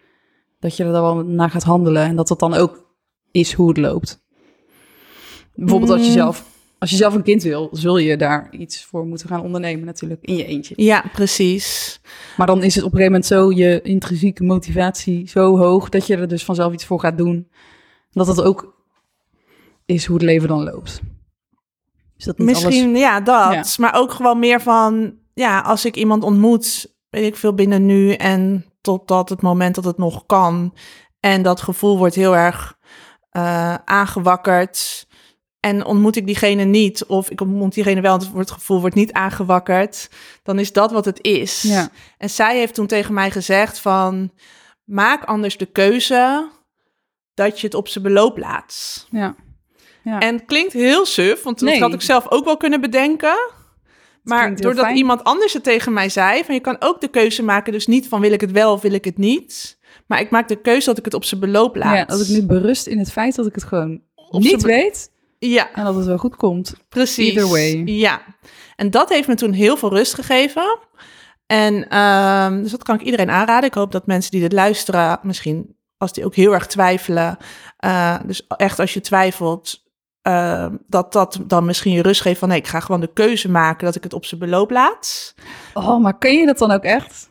[0.66, 2.86] dat je er dan wel naar gaat handelen en dat dat dan ook
[3.32, 4.24] is hoe het loopt.
[5.56, 6.46] Bijvoorbeeld als je zelf,
[6.80, 10.22] als je zelf een kind wil, zul je daar iets voor moeten gaan ondernemen natuurlijk
[10.22, 10.74] in je eentje.
[10.78, 12.00] Ja, precies.
[12.38, 16.08] Maar dan is het op een gegeven moment zo je intrinsieke motivatie zo hoog dat
[16.08, 17.48] je er dus vanzelf iets voor gaat doen.
[18.12, 18.84] Dat dat ook
[19.86, 21.02] is hoe het leven dan loopt.
[22.18, 23.00] Is dat niet Misschien, alles...
[23.00, 23.54] ja, dat.
[23.54, 23.64] Ja.
[23.78, 28.12] Maar ook gewoon meer van, ja, als ik iemand ontmoet, weet ik veel binnen nu
[28.12, 30.74] en totdat het moment dat het nog kan.
[31.20, 32.78] En dat gevoel wordt heel erg
[33.32, 35.08] uh, aangewakkerd.
[35.60, 39.14] En ontmoet ik diegene niet, of ik ontmoet diegene wel, en het gevoel wordt niet
[39.14, 40.10] aangewakkerd,
[40.44, 41.62] dan is dat wat het is.
[41.62, 41.90] Ja.
[42.18, 44.32] En zij heeft toen tegen mij gezegd van,
[44.84, 46.50] maak anders de keuze
[47.34, 49.08] dat je het op zijn beloop laat.
[49.10, 49.36] Ja.
[50.04, 50.20] ja.
[50.20, 51.80] En klinkt heel suf, want dat nee.
[51.82, 53.38] had ik zelf ook wel kunnen bedenken.
[54.26, 57.74] Maar doordat iemand anders het tegen mij zei, van je kan ook de keuze maken,
[57.74, 59.78] dus niet van wil ik het wel of wil ik het niet.
[60.08, 61.96] Maar ik maak de keuze dat ik het op zijn beloop laat.
[61.96, 65.12] Ja, dat ik nu berust in het feit dat ik het gewoon op niet weet.
[65.40, 65.74] Ja.
[65.74, 66.74] En dat het wel goed komt.
[66.90, 67.36] Precies.
[67.36, 67.82] Either way.
[67.86, 68.22] Ja.
[68.76, 70.80] En dat heeft me toen heel veel rust gegeven.
[71.46, 73.70] En um, dus dat kan ik iedereen aanraden.
[73.70, 77.38] Ik hoop dat mensen die dit luisteren, misschien als die ook heel erg twijfelen.
[77.86, 79.85] Uh, dus echt als je twijfelt,
[80.28, 83.50] uh, dat dat dan misschien je rust geeft van nee, ik ga gewoon de keuze
[83.52, 85.34] maken dat ik het op zijn beloop laat.
[85.74, 87.30] Oh, maar kun je dat dan ook echt?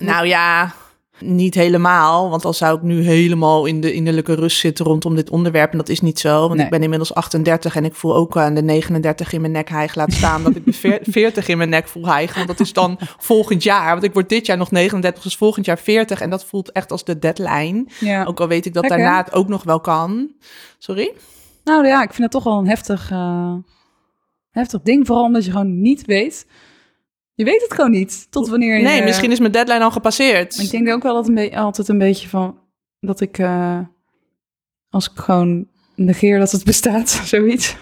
[0.00, 0.72] Nou ja,
[1.18, 5.30] Niet helemaal, want dan zou ik nu helemaal in de innerlijke rust zitten rondom dit
[5.30, 5.72] onderwerp.
[5.72, 6.64] En dat is niet zo, want Nee.
[6.64, 9.98] ik ben inmiddels 38 en ik voel ook aan de 39 in mijn nek hijgen.
[9.98, 12.36] Laat staan dat ik de veer- 40 in mijn nek voel hijgen.
[12.36, 13.90] Want dat is dan volgend jaar.
[13.92, 16.20] Want ik word dit jaar nog 39, dus volgend jaar 40.
[16.20, 17.86] En dat voelt echt als de deadline.
[18.00, 18.24] Ja.
[18.24, 20.30] Ook al weet ik dat daarna het ook nog wel kan.
[20.78, 21.12] Sorry?
[21.66, 23.54] Nou ja, ik vind het toch wel een heftig, eh,
[24.50, 25.06] heftig ding.
[25.06, 26.46] Vooral omdat je gewoon niet weet.
[27.34, 28.30] Je weet het gewoon niet.
[28.30, 28.82] Tot wanneer je...
[28.82, 30.58] Nee, misschien is mijn deadline al gepasseerd.
[30.58, 32.58] Ik denk ook wel dat een altijd een beetje van...
[33.00, 33.38] Dat ik...
[33.38, 33.80] eh,
[34.90, 37.76] als ik gewoon negeer dat het bestaat, zoiets.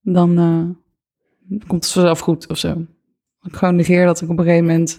[0.00, 2.86] Dan eh, komt het vanzelf goed of zo.
[3.42, 4.96] Ik gewoon negeer dat ik op een gegeven moment...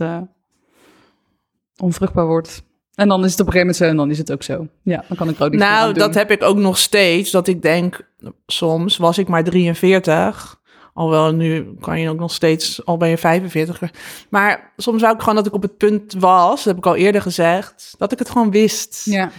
[1.77, 2.63] onvruchtbaar word.
[2.99, 4.67] En dan is het op een gegeven moment zo en dan is het ook zo.
[4.83, 7.31] Ja, dan kan ik er ook niet Nou, dat heb ik ook nog steeds.
[7.31, 8.09] Dat ik denk,
[8.47, 10.59] soms was ik maar 43.
[10.93, 13.81] Alhoewel, nu kan je ook nog steeds, al ben je 45.
[14.29, 16.95] Maar soms wou ik gewoon dat ik op het punt was, dat heb ik al
[16.95, 19.01] eerder gezegd, dat ik het gewoon wist.
[19.05, 19.31] Ja,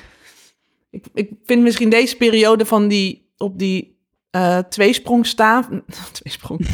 [0.90, 3.98] Ik, ik vind misschien deze periode van die, op die
[4.30, 5.82] eh tweesprong staan,
[6.22, 6.66] tweesprong,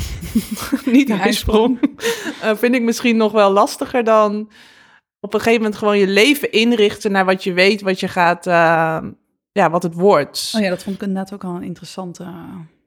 [0.84, 1.78] niet ijsprong,
[2.42, 4.48] Eh, vind ik misschien nog wel lastiger dan
[5.26, 8.46] op een gegeven moment gewoon je leven inrichten naar wat je weet, wat je gaat,
[8.46, 8.98] eh,
[9.52, 10.52] ja, wat het wordt.
[10.56, 12.24] oh ja, dat vond ik inderdaad ook al een interessante...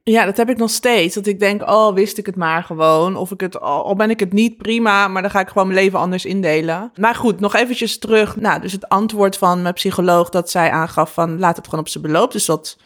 [0.02, 1.14] Ja, dat heb ik nog steeds.
[1.14, 3.16] Dat ik denk, oh, wist ik het maar gewoon.
[3.16, 5.68] Of ik het, al al ben ik het niet, prima, maar dan ga ik gewoon
[5.68, 6.92] mijn leven anders indelen.
[6.94, 8.36] Maar goed, nog eventjes terug.
[8.36, 11.88] Nou, dus het antwoord van mijn psycholoog dat zij aangaf van, laat het gewoon op
[11.88, 12.32] zijn beloop.
[12.32, 12.76] Dus dat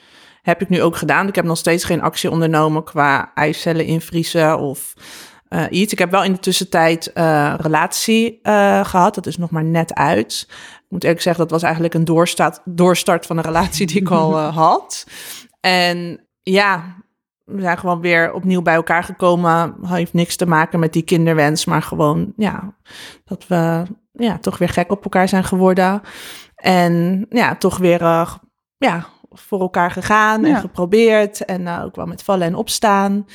[0.42, 1.28] heb ik nu ook gedaan.
[1.28, 4.94] Ik heb nog steeds geen actie ondernomen qua eicellen invriezen of
[5.54, 5.92] eh, iets.
[5.92, 9.14] Ik heb wel in de tussentijd eh relatie eh, gehad.
[9.14, 10.46] Dat is nog maar net uit.
[10.48, 14.10] Ik moet eerlijk zeggen, dat was eigenlijk een doorstaat, doorstart van een relatie die ik
[14.10, 15.06] al had.
[15.60, 16.84] En ja,
[17.44, 19.74] we zijn gewoon weer opnieuw bij elkaar gekomen.
[19.82, 22.74] Heeft niks te maken met die kinderwens, maar gewoon, ja,
[23.24, 26.00] dat we ja, toch weer gek op elkaar zijn geworden.
[26.56, 28.00] En ja, toch weer
[28.76, 30.60] ja, voor elkaar gegaan en Ja.
[30.60, 31.44] geprobeerd.
[31.44, 33.26] En ook wel met vallen en opstaan.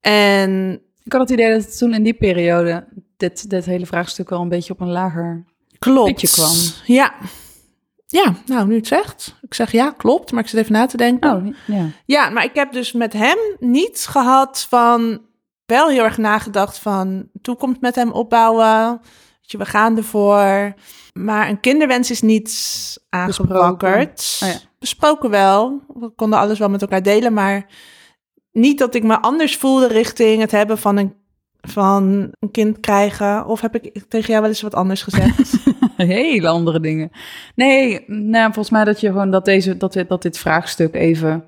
[0.00, 2.86] En Ik had het idee dat het toen in die periode
[3.16, 5.44] dit, dit hele vraagstuk al een beetje op een lager...
[5.78, 6.30] klopt.
[6.32, 6.54] Kwam.
[6.84, 7.14] Ja.
[8.06, 9.34] Ja, nou, nu het zegt.
[9.40, 11.36] Ik zeg ja, klopt, maar ik zit even na te denken.
[11.36, 11.86] Oh, ja.
[12.04, 15.20] Ja, maar ik heb dus met hem niet gehad van...
[15.66, 17.28] Wel heel erg nagedacht van...
[17.42, 18.90] Toekomst met hem opbouwen.
[18.90, 20.74] Weet je, we gaan ervoor.
[21.12, 22.52] Maar een kinderwens is niet
[23.08, 24.40] aangewakkerd.
[24.42, 24.54] Oh ja.
[24.78, 25.82] Besproken wel.
[25.94, 27.32] We konden alles wel met elkaar delen.
[27.32, 27.66] Maar
[28.54, 31.14] niet dat ik me anders voelde richting het hebben van een,
[31.60, 33.46] van een kind krijgen.
[33.46, 35.56] Of heb ik tegen jou wel eens wat anders gezegd?
[35.96, 37.10] Hele andere dingen.
[37.54, 41.44] Nee, nou, volgens mij dat je gewoon dat, deze, dat, dit, dat dit vraagstuk even...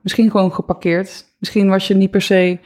[0.00, 1.24] Misschien gewoon geparkeerd.
[1.38, 2.58] Misschien was je niet per se...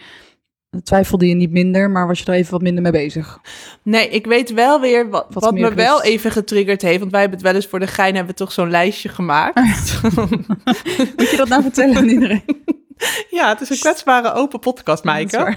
[0.82, 3.40] Twijfelde je niet minder, maar was je er even wat minder mee bezig.
[3.82, 6.98] Nee, ik weet wel weer wat, Wat me wel even getriggerd heeft.
[6.98, 10.00] Want wij hebben het wel eens voor de gein hebben we toch zo'n lijstje gemaakt.
[11.16, 12.42] Moet je dat nou vertellen aan iedereen?
[13.38, 15.56] ja, het is een kwetsbare open podcast, Maaike.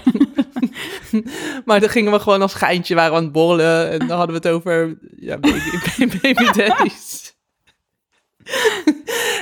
[1.64, 3.90] Maar dan gingen we gewoon als geintje, waren we aan het borrelen.
[3.90, 5.60] En dan hadden we het over ja, baby,
[6.22, 7.34] baby daddies.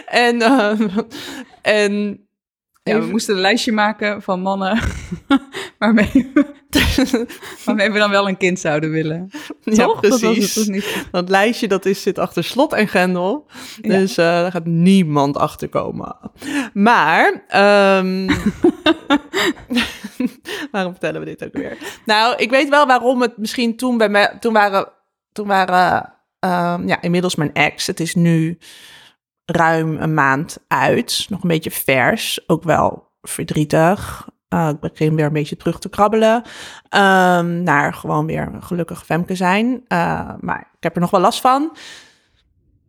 [0.06, 0.88] en, ehm,
[1.62, 2.24] en
[2.82, 4.82] Ja, we moesten een lijstje maken van mannen
[5.80, 6.46] waarmee, we-
[7.64, 9.30] waarmee we dan wel een kind zouden willen.
[9.62, 10.00] ja, Toch?
[10.00, 10.66] Dat was het precies.
[10.66, 11.06] niet?
[11.10, 13.46] Dat lijstje dat is, zit achter slot en grendel.
[13.82, 13.98] Ja.
[13.98, 16.16] Dus eh, daar gaat niemand achter komen.
[16.72, 18.26] Maar, ehm,
[20.72, 21.76] waarom vertellen we dit ook weer?
[22.04, 24.88] Nou, ik weet wel waarom het misschien toen bij mij, toen waren,
[25.32, 27.86] toen waren ehm, ja, inmiddels mijn ex.
[27.86, 28.58] Het is nu
[29.44, 31.26] ruim een maand uit.
[31.28, 32.40] Nog een beetje vers.
[32.46, 34.28] Ook wel verdrietig.
[34.50, 36.42] Eh, ik begin weer een beetje terug te krabbelen.
[36.88, 39.84] ehm, naar gewoon weer een gelukkig Femke zijn.
[39.88, 41.76] Eh, maar ik heb er nog wel last van.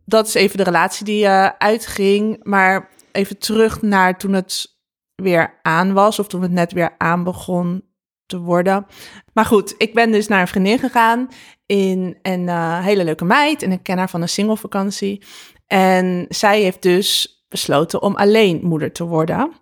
[0.04, 2.44] Dat is even de relatie die eh, uitging.
[2.44, 4.76] Maar even terug naar toen het
[5.14, 6.18] weer aan was.
[6.18, 7.84] Of toen het net weer aan begon
[8.26, 8.86] te worden.
[9.32, 11.28] Maar goed, ik ben dus naar een vriendin gegaan.
[11.66, 13.62] In een eh, hele leuke meid.
[13.62, 15.22] En ik ken haar van een singelvakantie.
[15.66, 19.52] En zij heeft dus besloten om alleen moeder te worden.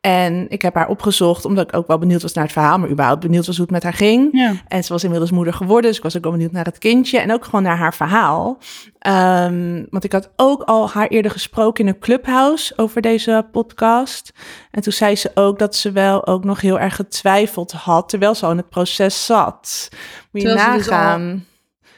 [0.00, 2.88] En ik heb haar opgezocht, omdat ik ook wel benieuwd was naar het verhaal, maar
[2.90, 4.28] überhaupt benieuwd was hoe het met haar ging.
[4.32, 4.52] Ja.
[4.68, 7.18] En ze was inmiddels moeder geworden, dus ik was ook wel benieuwd naar het kindje
[7.18, 8.58] en ook gewoon naar haar verhaal.
[8.98, 14.32] Ehm, want ik had ook al haar eerder gesproken in een clubhouse over deze podcast.
[14.70, 18.34] En toen zei ze ook dat ze wel ook nog heel erg getwijfeld had, terwijl
[18.34, 19.88] ze al in het proces zat.
[20.32, 21.44] Moet je Terwijl ze dus nagaan.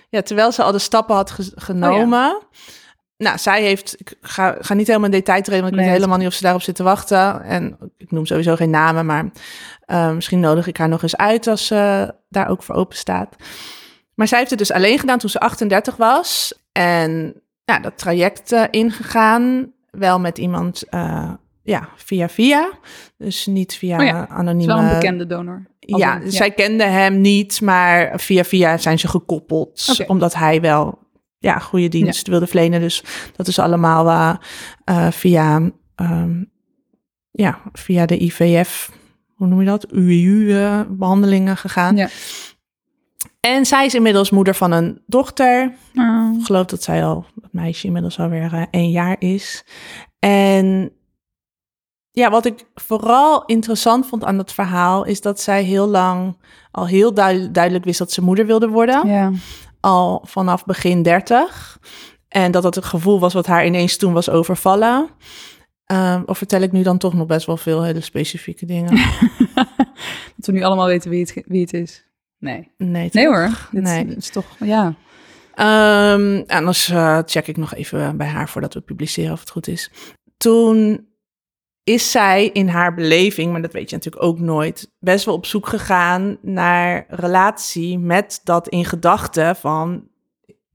[0.08, 2.38] Ja, terwijl ze al de stappen had ge- genomen.
[3.22, 5.98] Nou, zij heeft, ik ga, ga niet helemaal in detail treden, want ik Nee, weet
[5.98, 7.42] helemaal niet of ze daarop zit te wachten.
[7.42, 9.30] En ik noem sowieso geen namen, maar
[9.86, 13.36] eh, misschien nodig ik haar nog eens uit als ze daar ook voor open staat.
[14.14, 16.54] Maar zij heeft het dus alleen gedaan toen ze 38 was.
[16.72, 19.72] En ja, dat traject eh, ingegaan.
[19.90, 21.30] Wel met iemand eh,
[21.62, 22.70] ja, via via.
[23.18, 24.72] Dus niet via Oh ja, anonieme...
[24.74, 25.66] wel een bekende donor.
[25.80, 30.04] Als Ja, zij kende hem niet, maar via via zijn ze gekoppeld.
[30.06, 30.98] Omdat hij wel
[31.42, 32.80] ja, goede dienst wilde verlenen.
[32.80, 33.04] Dus
[33.36, 34.34] dat is allemaal eh,
[34.84, 36.44] eh, via, ehm,
[37.30, 38.90] ja, via de IVF,
[39.34, 39.92] hoe noem je dat?
[39.92, 41.96] UIU-behandelingen gegaan.
[41.96, 42.08] Ja.
[43.40, 45.74] En zij is inmiddels moeder van een dochter.
[46.38, 49.64] Ik geloof dat zij al, dat meisje inmiddels alweer eh, één jaar is.
[50.18, 50.92] En
[52.10, 56.36] ja, wat ik vooral interessant vond aan dat verhaal, is dat zij heel lang
[56.70, 59.08] al heel duid- duidelijk wist dat ze moeder wilde worden.
[59.08, 59.32] ja.
[59.82, 61.78] Al vanaf begin 30.
[62.28, 65.08] En dat dat het gevoel was wat haar ineens toen was overvallen.
[65.86, 68.90] Ehm, of vertel ik nu dan toch nog best wel veel hele specifieke dingen?
[70.36, 72.04] Dat we nu allemaal weten wie het, wie het is.
[72.38, 72.70] Nee.
[72.76, 73.50] Nee, Nee hoor.
[73.70, 74.06] Dit, Nee.
[74.06, 74.94] dit is toch, ja.
[75.54, 79.68] Ehm, anders eh, check ik nog even bij haar voordat we publiceren of het goed
[79.68, 79.90] is.
[80.36, 81.06] Toen
[81.84, 85.46] is zij in haar beleving, maar dat weet je natuurlijk ook nooit, best wel op
[85.46, 90.08] zoek gegaan naar relatie met dat in gedachten van,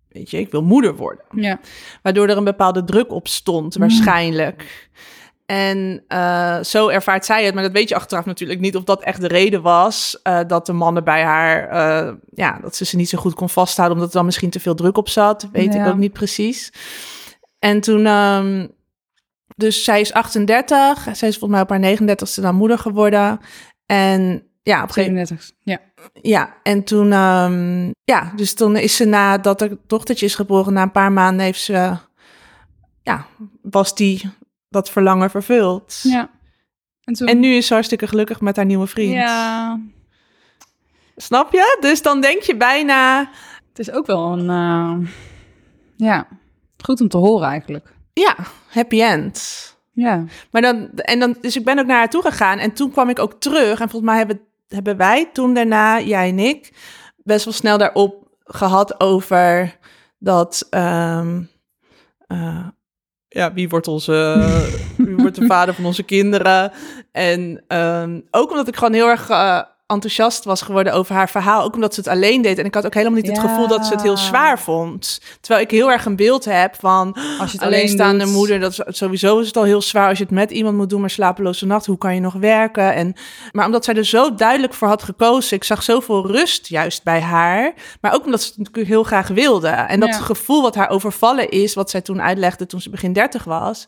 [0.09, 1.25] weet je, ik wil moeder worden.
[1.31, 1.59] ja.
[2.01, 4.89] Waardoor er een bepaalde druk op stond, waarschijnlijk.
[5.45, 9.03] En eh, zo ervaart zij het, maar dat weet je achteraf natuurlijk niet of dat
[9.03, 12.95] echt de reden was eh, dat de mannen bij haar, eh, ja, dat ze ze
[12.95, 15.75] niet zo goed kon vasthouden, omdat er dan misschien te veel druk op zat, weet
[15.75, 16.71] ik ook niet precies.
[17.59, 18.67] En toen, ehm,
[19.57, 23.39] dus zij is 38, zij is volgens mij op haar 39ste dan moeder geworden.
[23.85, 25.51] En ja, op een gegeven 37.
[25.63, 25.79] Ja.
[26.21, 30.81] ja, en toen, ehm, ja, dus toen is ze nadat er dochtertje is geboren, na
[30.81, 31.97] een paar maanden heeft ze,
[33.01, 33.25] ja,
[33.61, 34.29] was die
[34.69, 35.99] dat verlangen vervuld.
[36.03, 36.29] ja.
[37.03, 39.13] En, toen, En nu is ze hartstikke gelukkig met haar nieuwe vriend.
[39.13, 39.79] Ja,
[41.15, 41.77] Snap je?
[41.79, 43.19] Dus dan denk je bijna,
[43.69, 44.49] het is ook wel een...
[44.49, 45.09] eh,
[45.95, 46.27] ja,
[46.77, 47.95] goed om te horen eigenlijk.
[48.21, 48.35] Ja,
[48.67, 49.75] happy end.
[49.91, 50.23] Ja.
[50.51, 53.09] Maar dan, en dan, dus ik ben ook naar haar toe gegaan en toen kwam
[53.09, 53.79] ik ook terug.
[53.79, 56.73] En volgens mij hebben, hebben wij toen daarna, jij en ik,
[57.23, 59.77] best wel snel daarop gehad over
[60.19, 61.41] dat, ehm,
[62.27, 62.67] eh,
[63.27, 64.45] ja, wie wordt onze,
[64.97, 66.71] wie wordt de vader van onze kinderen?
[67.11, 71.63] En ehm, ook omdat ik gewoon heel erg eh, enthousiast was geworden over haar verhaal,
[71.63, 72.57] ook omdat ze het alleen deed.
[72.57, 75.21] En ik had ook helemaal niet het gevoel dat ze het heel zwaar vond.
[75.41, 78.97] Terwijl ik heel erg een beeld heb van, Als je het alleenstaande moeder, dat is,
[78.97, 81.65] sowieso is het al heel zwaar als je het met iemand moet doen, maar slapeloze
[81.65, 82.93] nacht, hoe kan je nog werken?
[82.93, 83.13] En,
[83.51, 87.21] maar omdat zij er zo duidelijk voor had gekozen, ik zag zoveel rust juist bij
[87.21, 89.67] haar, maar ook omdat ze het natuurlijk heel graag wilde.
[89.67, 90.19] En dat Ja.
[90.19, 93.85] gevoel wat haar overvallen is, wat zij toen uitlegde toen ze begin 30 was,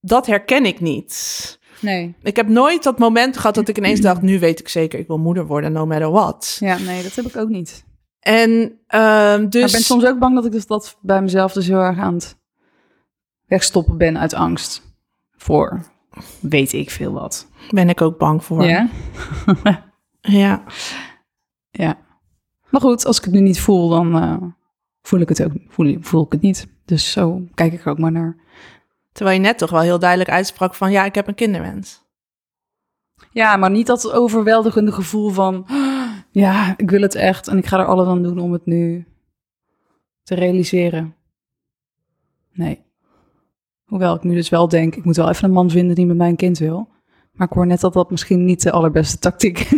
[0.00, 1.58] dat herken ik niet.
[1.80, 2.14] Nee.
[2.22, 5.06] Ik heb nooit dat moment gehad dat ik ineens dacht, nu weet ik zeker, ik
[5.06, 6.56] wil moeder worden, no matter what.
[6.60, 7.84] Ja, nee, dat heb ik ook niet.
[8.20, 9.60] En ehm, dus...
[9.60, 11.98] Maar ik ben soms ook bang dat ik dus dat bij mezelf dus heel erg
[11.98, 12.38] aan het
[13.46, 14.82] wegstoppen ben uit angst.
[15.36, 15.94] Voor
[16.40, 17.48] weet ik veel wat.
[17.70, 18.64] ben ik ook bang voor.
[18.64, 18.88] Ja?
[20.20, 20.62] ja.
[21.70, 21.98] Ja.
[22.70, 24.42] Maar goed, als ik het nu niet voel, dan eh,
[25.02, 26.66] voel ik het ook voel, voel ik het niet.
[26.84, 28.36] Dus zo kijk ik er ook maar naar.
[29.16, 32.04] Terwijl je net toch wel heel duidelijk uitsprak van ja, ik heb een kinderwens.
[33.30, 35.66] Ja, maar niet dat overweldigende gevoel van...
[36.30, 39.06] Ja, ik wil het echt en ik ga er alles aan doen om het nu
[40.22, 41.14] te realiseren.
[42.52, 42.82] Nee.
[43.84, 46.16] Hoewel ik nu dus wel denk, ik moet wel even een man vinden die met
[46.16, 46.88] mij een kind wil.
[47.32, 49.68] Maar ik hoor net dat dat misschien niet de allerbeste tactiek.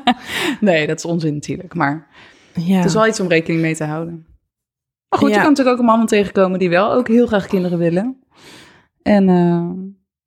[0.60, 1.74] nee, dat is onzin natuurlijk.
[1.74, 2.06] Maar
[2.54, 2.76] Ja.
[2.76, 4.26] het is wel iets om rekening mee te houden.
[5.08, 5.34] Maar goed, Ja.
[5.34, 8.20] je kan natuurlijk ook mannen tegenkomen die wel ook heel graag kinderen willen.
[9.06, 9.70] En eh,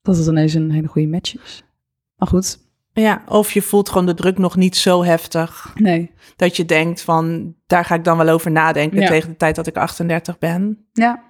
[0.02, 1.64] dat het ineens een hele goede match is.
[2.16, 2.60] Maar goed,
[2.94, 6.12] ja, of je voelt gewoon de druk nog niet zo heftig nee.
[6.36, 9.08] dat je denkt van daar ga ik dan wel over nadenken Ja.
[9.08, 10.86] tegen de tijd dat ik 38 ben.
[10.94, 11.24] Ja.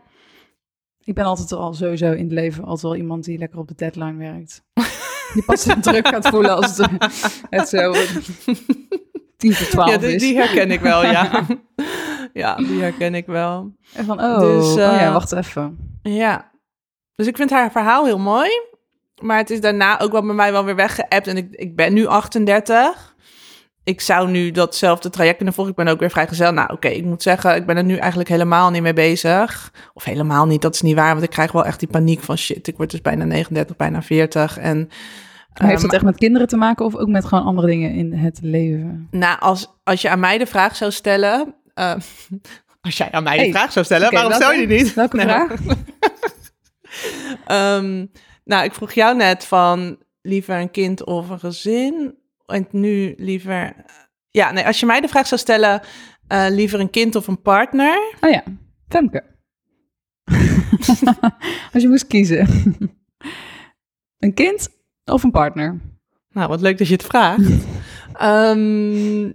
[1.04, 3.76] Ik ben altijd al sowieso in het leven altijd wel iemand die lekker op de
[3.76, 4.64] deadline werkt.
[5.34, 6.90] Die pas de druk gaat voelen als het,
[7.50, 7.94] het zo
[9.38, 10.22] tien voor twaalf ja, die, is.
[10.22, 11.46] die herken ik wel, ja.
[12.34, 13.72] ja, die herken ik wel.
[13.94, 15.78] En van, oh, Dus, oh ja, eh, wacht even.
[16.02, 16.49] Ja.
[17.20, 18.50] Dus ik vind haar verhaal heel mooi.
[19.22, 21.28] Maar het is daarna ook wel bij mij wel weer weggeëpt.
[21.28, 23.16] En ik, ik ben nu 38.
[23.84, 25.74] Ik zou nu datzelfde traject kunnen volgen.
[25.78, 26.52] Ik ben ook weer vrijgezel.
[26.52, 29.72] Nou, oké, ik moet zeggen, ik ben er nu eigenlijk helemaal niet mee bezig.
[29.94, 31.12] Of helemaal niet, dat is niet waar.
[31.12, 34.02] Want ik krijg wel echt die paniek van shit, ik word dus bijna 39, bijna
[34.02, 34.58] 40.
[34.58, 34.88] En Maar
[35.68, 38.14] heeft ehm, het echt met kinderen te maken of ook met gewoon andere dingen in
[38.14, 39.08] het leven?
[39.12, 41.56] Nou, als, als je aan mij de vraag zou stellen.
[41.74, 41.94] eh,
[42.82, 44.94] als jij aan mij de Hey, vraag zou stellen, waarom welke- stel je die niet?
[44.94, 45.48] welke Nee, vraag?
[47.46, 48.06] Ehm,
[48.44, 52.18] nou, ik vroeg jou net van liever een kind of een gezin.
[52.46, 53.76] En nu liever.
[54.30, 55.82] Ja, nee, als je mij de vraag zou stellen.
[56.28, 58.16] Eh, liever een kind of een partner?
[58.22, 58.44] Oh ja,
[58.88, 59.24] Femke.
[61.74, 62.48] Als je moest kiezen.
[64.18, 64.70] een kind
[65.06, 65.80] of een partner?
[66.30, 67.50] Nou, wat leuk dat je het vraagt.
[68.14, 69.32] Ehm,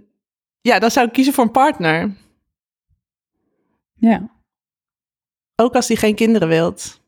[0.61, 2.15] ja, dan zou ik kiezen voor een partner.
[3.93, 4.29] Ja.
[5.55, 7.01] Ook als die geen kinderen wilt.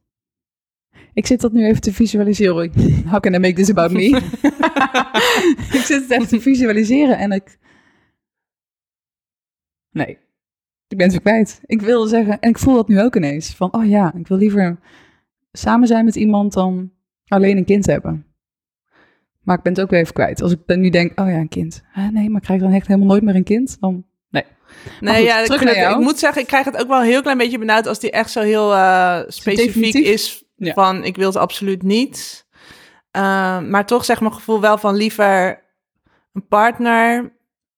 [1.17, 2.71] Ik zit dat nu even te visualiseren.
[3.11, 4.03] How can I make this about me?
[5.77, 7.57] ik zit het even te visualiseren en ik...
[9.91, 10.17] Nee,
[10.87, 11.61] ik ben het kwijt.
[11.65, 13.55] Ik wil zeggen, en ik voel dat nu ook ineens.
[13.55, 14.79] Van, oh ja, ik wil liever
[15.51, 16.91] samen zijn met iemand dan
[17.27, 18.25] alleen een kind hebben.
[19.43, 20.41] Maar ik ben het ook weer even kwijt.
[20.41, 21.83] Als ik dan nu denk, oh ja, een kind.
[21.93, 23.77] Ah, nee, maar krijg ik dan echt helemaal nooit meer een kind?
[23.79, 24.43] Dan, nee.
[24.99, 27.37] Nee, goed, ja, ik, het- moet zeggen, ik krijg het ook wel een heel klein
[27.37, 30.07] beetje benauwd als die echt zo heel eh, specifiek definitief?
[30.07, 30.73] is Ja.
[30.73, 32.47] van ik wil het absoluut niet.
[33.11, 35.63] Eh, maar toch zeg mijn gevoel wel van liever
[36.33, 37.33] een partner,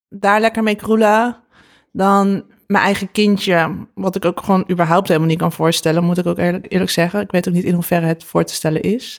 [0.09, 1.43] daar lekker mee kroelen,
[1.91, 3.87] dan mijn eigen kindje.
[3.93, 7.21] Wat ik ook gewoon überhaupt helemaal niet kan voorstellen, moet ik ook eerlijk, eerlijk zeggen.
[7.21, 9.17] Ik weet ook niet in hoeverre het voor te stellen is.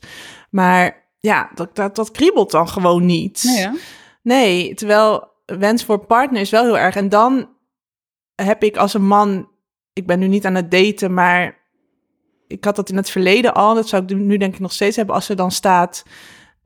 [0.50, 3.42] Maar ja, dat, dat, dat kriebelt dan gewoon niet.
[3.42, 3.74] Nee, ja.
[4.22, 6.96] Nee, terwijl wens voor partner is wel heel erg.
[6.96, 7.48] En dan
[8.34, 9.48] heb ik als een man,
[9.92, 11.59] ik ben nu niet aan het daten, maar
[12.50, 13.74] ik had dat in het verleden al.
[13.74, 16.02] Dat zou ik nu denk ik nog steeds hebben als er dan staat,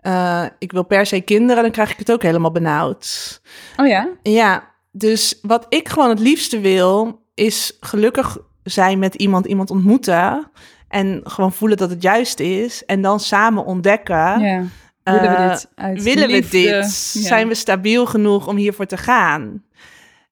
[0.00, 3.40] eh, ik wil per se kinderen, dan krijg ik het ook helemaal benauwd.
[3.76, 4.08] Oh ja?
[4.22, 10.50] Ja, dus wat ik gewoon het liefste wil, is gelukkig zijn met iemand, iemand ontmoeten.
[10.88, 12.84] En gewoon voelen dat het juist is.
[12.84, 14.40] En dan samen ontdekken.
[14.40, 14.62] ja.
[15.02, 16.58] Willen we eh, dit uit willen liefde?
[16.58, 17.10] we dit?
[17.12, 17.20] Ja.
[17.22, 19.62] Zijn we stabiel genoeg om hiervoor te gaan?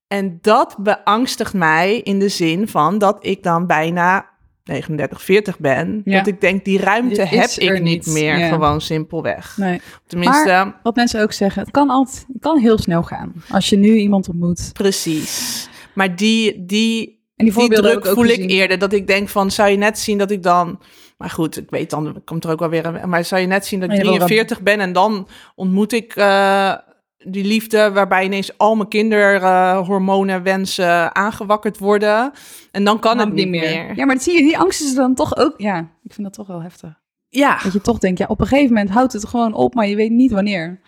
[0.08, 4.31] En dat beangstigt mij in de zin van dat ik dan bijna
[4.64, 6.02] 39, 40 ben.
[6.04, 6.18] Ja.
[6.18, 8.48] Dat ik denk, die ruimte heb ik niet meer, ja.
[8.48, 9.56] gewoon simpelweg.
[9.56, 9.80] Nee.
[10.06, 13.32] Tenminste, Wat mensen ook zeggen, het kan, altijd, het kan heel snel gaan.
[13.50, 14.70] Als je nu iemand ontmoet.
[14.72, 15.68] precies.
[15.94, 18.78] Maar die, die, En die druk voel ik eerder.
[18.78, 20.80] Dat ik denk van, zou je net zien dat ik dan...
[21.18, 22.86] Maar goed, ik weet dan, komt er ook wel weer...
[22.86, 24.24] een- Maar zou je net zien dat ik Nee, Laura.
[24.24, 26.72] 43 ben en dan ontmoet ik eh,
[27.24, 27.90] die liefde...
[27.92, 32.32] waarbij ineens al mijn kinderhormonen, wensen aangewakkerd worden.
[32.70, 33.96] En dan kan het niet meer.
[33.96, 35.54] Ja, maar dat zie je, die angst is dan toch ook...
[35.56, 37.00] Ja, ik vind dat toch wel heftig.
[37.28, 39.86] Ja, Dat je toch denkt, ja, op een gegeven moment houdt het gewoon op, maar
[39.88, 40.80] je weet niet wanneer.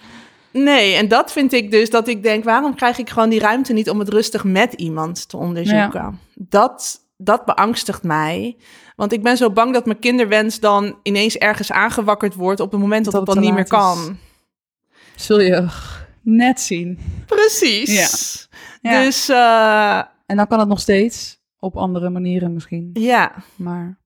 [0.53, 2.45] nee, en dat vind ik dus dat ik denk...
[2.45, 6.19] waarom krijg ik gewoon die ruimte niet om het rustig met iemand te onderzoeken?
[6.35, 8.57] Dat, dat beangstigt mij.
[8.97, 12.61] Want ik ben zo bang dat mijn kinderwens dan ineens ergens aangewakkerd wordt...
[12.61, 13.69] op het moment dat, Dat het dan niet meer is.
[13.69, 14.17] kan.
[15.17, 15.67] Zul je
[16.25, 16.99] net zien.
[17.27, 18.49] Precies.
[18.83, 19.03] Ja.
[19.03, 22.91] Dus eh, En dan kan het nog steeds op andere manieren misschien.
[22.93, 23.35] ja.
[23.57, 24.01] Maar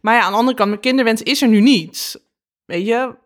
[0.00, 2.24] Maar ja, aan de andere kant, mijn kinderwens is er nu niet.
[2.64, 3.16] Weet je,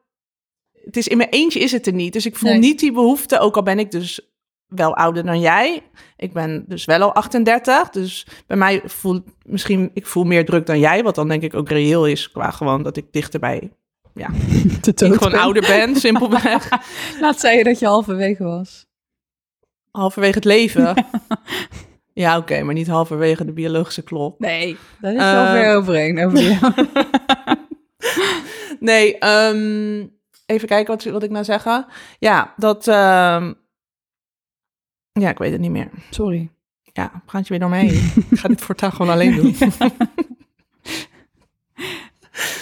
[0.84, 2.12] het is in mijn eentje is het er niet.
[2.12, 2.58] Dus ik voel Nee.
[2.58, 4.32] niet die behoefte, ook al ben ik dus
[4.66, 5.82] wel ouder dan jij.
[6.16, 10.66] Ik ben dus wel al 38, dus bij mij voel misschien ik voel meer druk
[10.66, 13.72] dan jij, wat dan denk ik ook reëel is qua gewoon dat ik dichterbij
[14.14, 14.30] ja,
[14.80, 16.68] te ik gewoon ouder ben, simpelweg.
[17.20, 18.86] Laat zeggen dat je halverwege was.
[19.90, 20.94] halverwege het leven.
[22.16, 24.38] Ja, oké, maar niet halverwege de biologische klok.
[24.38, 26.24] Nee, daar is wel ver overheen.
[26.24, 26.72] Over jou.
[28.80, 30.06] Nee, ehm,
[30.46, 31.86] even kijken wat, wat ik nou zeggen.
[32.18, 32.88] Ja, dat.
[32.88, 33.52] ehm,
[35.12, 35.90] ja, ik weet het niet meer.
[36.10, 36.50] Sorry.
[36.82, 38.12] Ja, gaat je weer door me heen.
[38.30, 39.54] ik ga dit voortaan gewoon alleen doen.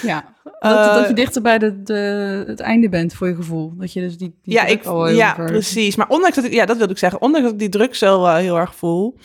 [0.03, 0.35] Ja,
[0.69, 3.73] dat, Eh, dat je dichter bij de, de, het einde bent voor je gevoel.
[3.77, 5.97] Dat je dus die, die ja, ik, ja precies.
[5.97, 7.21] Maar ondanks dat ik, ja, dat wilde ik zeggen.
[7.21, 9.17] Ondanks dat ik die druk zo eh, heel erg voel,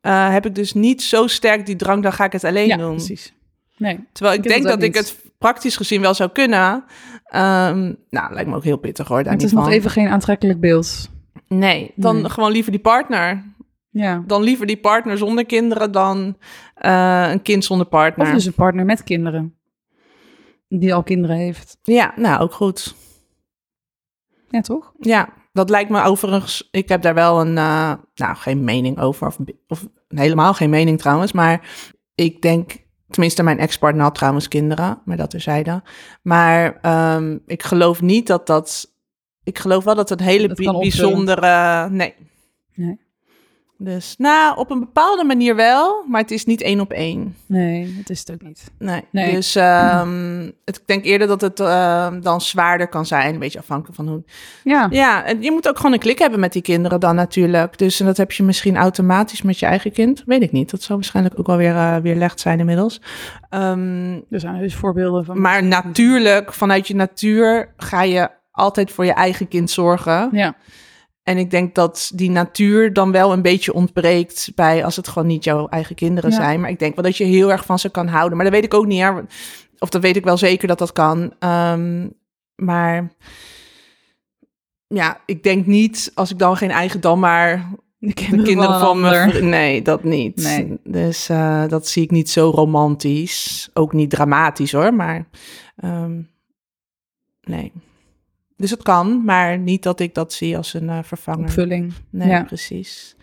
[0.00, 2.76] eh, heb ik dus niet zo sterk die drang, dan ga ik het alleen Ja,
[2.76, 2.94] doen.
[2.94, 3.34] precies.
[3.76, 6.84] Nee, Terwijl ik, denk dat ik het praktisch gezien wel zou kunnen.
[7.24, 9.22] Ehm, nou, lijkt me ook heel pittig hoor.
[9.22, 9.72] Daar het is nog van.
[9.72, 11.08] even geen aantrekkelijk beeld.
[11.48, 12.30] Nee, dan Nee.
[12.30, 13.44] gewoon liever die partner.
[13.90, 14.22] Ja.
[14.26, 16.36] Dan liever die partner zonder kinderen dan
[16.74, 18.26] eh, een kind zonder partner.
[18.26, 19.54] Of dus een partner met kinderen.
[20.78, 21.76] Die al kinderen heeft.
[21.82, 22.94] Ja, nou ook goed.
[24.48, 24.92] Ja, toch?
[24.98, 26.68] Ja, dat lijkt me overigens.
[26.70, 30.98] Ik heb daar wel een, eh, nou geen mening over, of, of helemaal geen mening
[30.98, 31.32] trouwens.
[31.32, 31.68] Maar
[32.14, 32.72] ik denk,
[33.08, 35.82] tenminste, mijn ex-partner had trouwens kinderen, maar dat terzijde.
[36.22, 38.94] Maar ehm, ik geloof niet dat dat.
[39.44, 41.88] Ik geloof wel dat het een hele Dat bi- bijzondere.
[41.90, 42.14] Nee.
[42.74, 43.00] Nee.
[43.82, 47.36] Dus, nou, op een bepaalde manier wel, maar het is niet één op één.
[47.46, 48.70] Nee, dat is het ook niet.
[48.78, 49.04] Nee.
[49.10, 49.32] Nee.
[49.34, 53.58] Dus ehm, het, ik denk eerder dat het ehm, dan zwaarder kan zijn, een beetje
[53.58, 54.22] afhankelijk van hoe.
[54.64, 57.78] Ja, Ja, en je moet ook gewoon een klik hebben met die kinderen dan natuurlijk.
[57.78, 60.22] Dus en dat heb je misschien automatisch met je eigen kind.
[60.26, 60.70] Weet ik niet.
[60.70, 63.00] Dat zou waarschijnlijk ook wel weer, eh weer licht zijn inmiddels.
[63.48, 65.40] Ehm, er zijn dus voorbeelden van.
[65.40, 70.28] maar natuurlijk, vanuit je natuur ga je altijd voor je eigen kind zorgen.
[70.32, 70.54] Ja,
[71.22, 75.28] En ik denk dat die natuur dan wel een beetje ontbreekt bij als het gewoon
[75.28, 76.36] niet jouw eigen kinderen Ja.
[76.36, 76.60] zijn.
[76.60, 78.36] Maar ik denk wel dat je heel erg van ze kan houden.
[78.36, 79.00] Maar dat weet ik ook niet.
[79.00, 79.10] Hè.
[79.78, 81.32] Of dat weet ik wel zeker dat dat kan.
[81.38, 82.08] Ehm,
[82.54, 83.12] maar
[84.86, 88.80] ja, ik denk niet als ik dan geen eigen dan maar De de kinderen een
[88.80, 89.38] van me.
[89.42, 90.36] Nee, dat niet.
[90.36, 90.78] Nee.
[90.84, 93.70] Dus eh, dat zie ik niet zo romantisch.
[93.74, 95.28] Ook niet dramatisch hoor, maar
[95.76, 96.20] ehm,
[97.42, 97.72] nee.
[98.60, 101.44] Dus het kan, maar niet dat ik dat zie als een eh, vervanger.
[101.44, 101.92] Opvulling.
[102.10, 102.42] Nee, Ja.
[102.42, 103.16] precies.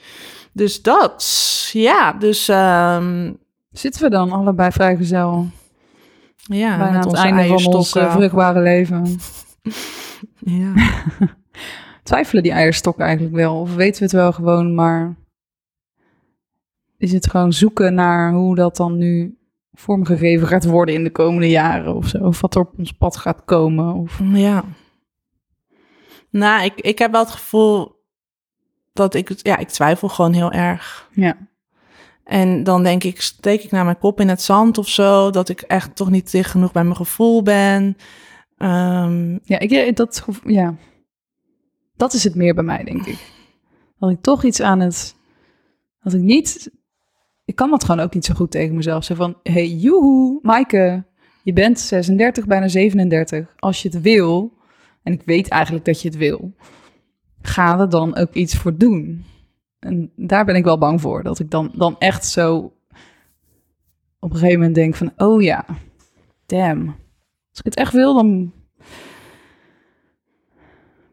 [0.52, 3.32] Dus dat, ja, dus ehm,
[3.72, 5.48] Zitten we dan allebei vrijgezel?
[6.36, 9.06] ja, Bijna met aan het einde van ons eh, vruchtbare leven.
[10.40, 10.74] ja.
[12.04, 13.60] Twijfelen die eierstokken eigenlijk wel?
[13.60, 15.16] Of weten we het wel gewoon, maar
[16.98, 19.38] is het gewoon zoeken naar hoe dat dan nu
[19.74, 22.18] vormgegeven gaat worden in de komende jaren of zo?
[22.18, 23.94] Of wat er op ons pad gaat komen?
[23.94, 24.20] Of...
[24.34, 24.64] Ja.
[26.30, 27.95] Nou, ik, ik heb wel het gevoel
[28.93, 31.09] dat ik, ja, ik twijfel gewoon heel erg.
[31.11, 31.38] Ja.
[32.23, 35.49] En dan denk ik, steek ik naar mijn kop in het zand of zo, dat
[35.49, 37.97] ik echt toch niet dicht genoeg bij mijn gevoel ben.
[38.57, 40.75] Ehm, Ja, ik, ja, dat, ja,
[41.95, 43.19] dat is het meer bij mij, denk ik.
[43.99, 45.15] Dat ik toch iets aan het...
[45.99, 46.71] Dat ik niet...
[47.45, 49.53] Ik kan dat gewoon ook niet zo goed tegen mezelf zeggen van...
[49.53, 51.05] Hey, joehoe, Maaike,
[51.43, 53.53] je bent 36, bijna 37.
[53.59, 54.57] Als je het wil,
[55.08, 56.53] en ik weet eigenlijk dat je het wil...
[57.41, 59.26] Ga er dan ook iets voor doen.
[59.80, 61.24] En daar ben ik wel bang voor.
[61.24, 62.58] Dat ik dan, dan echt zo
[64.20, 65.14] op een gegeven moment denk van...
[65.18, 65.66] Oh ja,
[66.45, 66.88] damn.
[67.49, 68.53] Als ik het echt wil, dan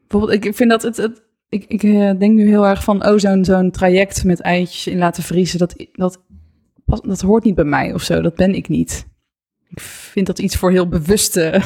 [0.07, 0.97] Bijvoorbeeld, ik vind dat het.
[0.97, 4.86] het ik ik eh, denk nu heel erg van, oh, zo'n zo'n traject met eitjes
[4.86, 6.20] in laten vriezen, dat, dat,
[6.84, 8.20] dat hoort niet bij mij of zo.
[8.20, 9.07] Dat ben ik niet.
[9.68, 11.62] Ik vind dat iets voor heel bewuste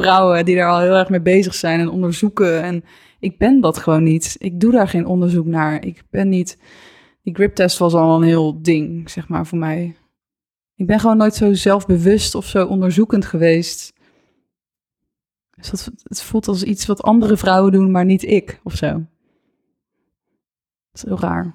[0.00, 2.62] vrouwen die daar al heel erg mee bezig zijn en onderzoeken.
[2.62, 2.84] En
[3.18, 4.36] ik ben dat gewoon niet.
[4.38, 5.84] Ik doe daar geen onderzoek naar.
[5.84, 6.58] Ik ben niet.
[7.22, 9.96] Die griptest was al een heel ding, zeg maar, voor mij.
[10.74, 13.92] Ik ben gewoon nooit zo zelfbewust of zo onderzoekend geweest.
[15.56, 18.92] Dus dat, het voelt als iets wat andere vrouwen doen, maar niet ik of zo.
[20.90, 21.54] Dat is heel raar.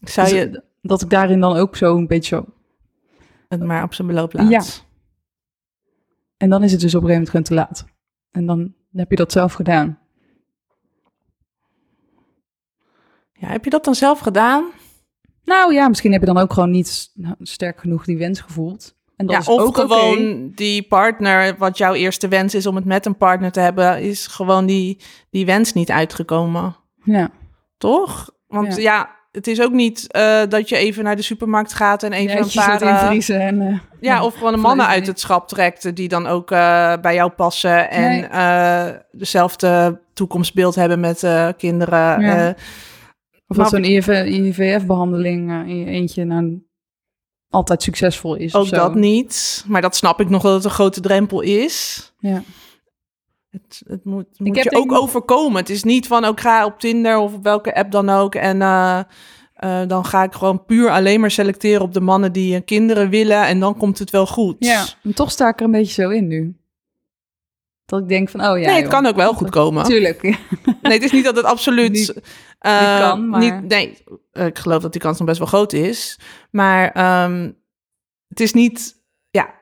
[0.00, 2.44] zou Dus, je dat ik daarin dan ook zo een beetje
[3.48, 4.50] het maar op zijn beloop laat?
[4.50, 4.62] Ja.
[6.38, 7.84] En dan is het dus op een gegeven moment te laat.
[8.30, 9.98] En dan heb je dat zelf gedaan.
[13.32, 14.70] Ja, heb je dat dan zelf gedaan?
[15.44, 18.96] Nou ja, misschien heb je dan ook gewoon niet nou, sterk genoeg die wens gevoeld.
[19.16, 22.76] En dat Ja, is of ook gewoon die partner, wat jouw eerste wens is om
[22.76, 26.76] het met een partner te hebben, is gewoon die, die wens niet uitgekomen.
[27.04, 27.30] Ja.
[27.78, 28.30] Toch?
[28.46, 29.16] Want ja, Ja.
[29.30, 32.50] Het is ook niet eh, dat je even naar de supermarkt gaat en even een
[32.54, 32.82] paar...
[32.82, 33.60] invriezen en...
[33.60, 36.48] eh, ja, of gewoon een mannen uit het schap trekt die dan ook
[37.00, 38.98] bij jou passen en Nee.
[39.10, 41.26] dezelfde toekomstbeeld hebben met
[41.56, 42.20] kinderen.
[42.20, 42.54] Ja.
[43.46, 46.62] Of dat zo'n IVF-behandeling in je eentje nou
[47.48, 48.54] altijd succesvol is.
[48.54, 49.64] of ook dat niet.
[49.66, 52.04] Maar dat snap ik nog dat het een grote drempel is.
[52.18, 52.42] Ja.
[53.50, 55.60] Het, het moet, moet je ook overkomen.
[55.60, 58.34] Het is niet van, ook ik ga op Tinder of op welke app dan ook.
[58.34, 58.98] En eh,
[59.54, 63.08] eh, dan ga ik gewoon puur alleen maar selecteren op de mannen die eh, kinderen
[63.10, 63.46] willen.
[63.46, 64.56] En dan komt het wel goed.
[64.58, 66.56] Ja, en toch sta ik er een beetje zo in nu.
[67.84, 68.52] Dat ik denk van, oh ja.
[68.66, 68.90] nee, het joh.
[68.90, 69.84] kan ook wel goed komen.
[69.84, 70.22] Tuurlijk.
[70.22, 70.36] ja.
[70.82, 71.92] Nee, het is niet dat het absoluut...
[71.92, 72.20] Niet-
[72.98, 76.18] kan, maar- niet, nee, ik geloof dat die kans nog best wel groot is.
[76.50, 77.50] Maar ehm,
[78.28, 79.02] het is niet...
[79.30, 79.54] Ja.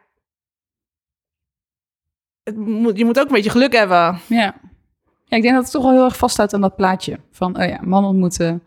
[2.46, 4.18] Het moet, je moet ook een beetje geluk hebben.
[4.28, 4.54] Ja.
[5.24, 7.18] ja, ik denk dat het toch wel heel erg vasthoudt aan dat plaatje.
[7.30, 8.62] Van, oh ja, man ontmoeten,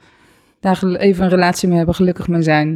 [0.60, 2.68] daar even een relatie mee hebben, gelukkig mee zijn.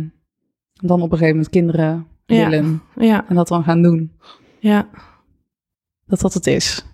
[0.81, 4.11] En dan op een gegeven moment kinderen willen Ja, en dat dan gaan doen.
[4.59, 4.87] ja.
[6.05, 6.85] Dat dat het is.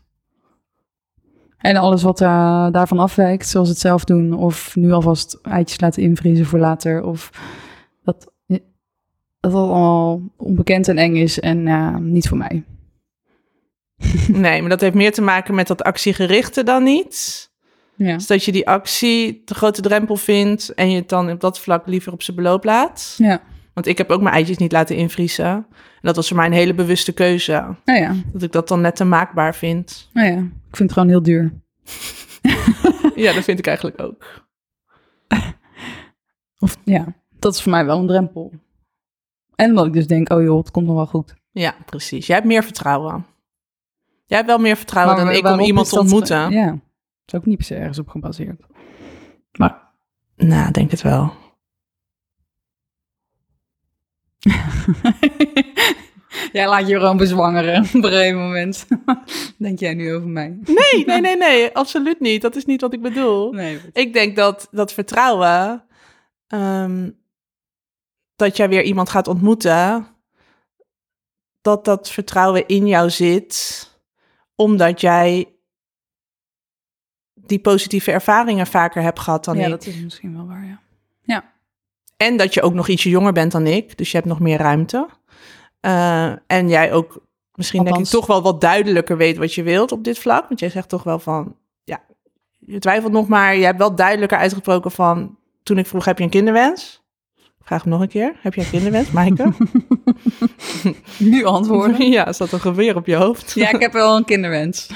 [1.58, 6.04] En alles wat eh, daarvan afwijkt, zoals het zelf doen, of nu alvast eitjes laten
[6.04, 7.30] invriezen voor later, of
[8.04, 8.62] dat dat,
[9.40, 12.64] dat allemaal onbekend en eng is en eh, niet voor mij.
[14.28, 17.48] Nee, maar dat heeft meer te maken met dat actiegerichte dan niet.
[17.96, 18.14] Ja.
[18.14, 21.60] Dus dat je die actie de grote drempel vindt en je het dan op dat
[21.60, 23.16] vlak liever op zijn beloop laat.
[23.18, 23.42] Ja.
[23.74, 25.46] Want ik heb ook mijn eitjes niet laten invriezen.
[25.46, 25.66] En
[26.02, 27.76] dat was voor mij een hele bewuste keuze.
[27.86, 30.10] Nou ja, Dat ik dat dan net te maakbaar vind.
[30.14, 31.52] nou ja, ik vind het gewoon heel duur.
[33.16, 34.48] Ja, dat vind ik eigenlijk ook.
[36.60, 37.06] Of ja,
[37.40, 38.52] dat is voor mij wel een drempel.
[39.56, 41.36] En omdat ik dus denk, oh joh, het komt nog wel goed.
[41.52, 42.28] Ja, precies.
[42.28, 43.26] Jij hebt meer vertrouwen.
[44.30, 46.52] Jij hebt wel meer vertrouwen dan ik om iemand te dat- ontmoeten.
[46.52, 46.80] Ja, dat
[47.26, 48.62] is ook niet per se ergens op gebaseerd.
[49.58, 49.92] Maar
[50.36, 51.34] Nou, denk het wel.
[56.52, 58.88] Jij laat je gewoon bezwangeren op een gegeven moment.
[59.58, 60.58] Denk jij nu over mij?
[60.64, 62.42] Nee, nee, nee, nee, absoluut niet.
[62.42, 63.52] Dat is niet wat ik bedoel.
[63.62, 63.80] Nee.
[63.94, 65.86] Ik denk dat dat vertrouwen,
[66.48, 67.10] ehm,
[68.36, 70.08] dat jij weer iemand gaat ontmoeten,
[71.62, 73.88] dat dat vertrouwen in jou zit,
[74.60, 75.54] omdat jij
[77.34, 79.70] die positieve ervaringen vaker hebt gehad dan Ja, ik.
[79.70, 80.80] dat is misschien wel waar, ja.
[82.18, 84.58] En dat je ook nog ietsje jonger bent dan ik, dus je hebt nog meer
[84.58, 85.10] ruimte.
[85.80, 89.92] Eh, en jij ook misschien denk ik toch wel wat duidelijker weet wat je wilt
[89.92, 90.48] op dit vlak.
[90.48, 92.02] Want jij zegt toch wel van, ja,
[92.58, 93.56] je twijfelt nog maar.
[93.56, 96.99] Je hebt wel duidelijker uitgesproken van, toen ik vroeg, heb je een kinderwens?
[97.70, 99.54] Hem nog een keer, heb een kinderwens, Maaike?
[101.18, 102.10] Nu antwoorden.
[102.18, 103.52] ja, zat een geweer op je hoofd.
[103.52, 104.90] Ja, ik heb wel een kinderwens.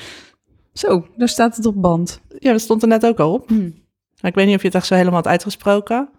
[0.72, 2.20] Zo, daar staat het op band.
[2.38, 3.48] Ja, dat stond er net ook al op.
[3.48, 3.70] Hm.
[4.20, 6.10] Maar ik weet niet of je het echt zo helemaal had uitgesproken.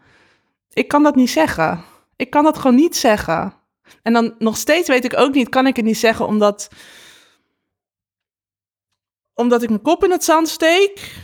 [0.74, 1.84] Ik kan dat niet zeggen.
[2.16, 3.54] Ik kan dat gewoon niet zeggen.
[4.02, 6.70] En dan nog steeds weet ik ook niet, kan ik het niet zeggen omdat,
[9.34, 11.16] omdat ik mijn kop in het zand steek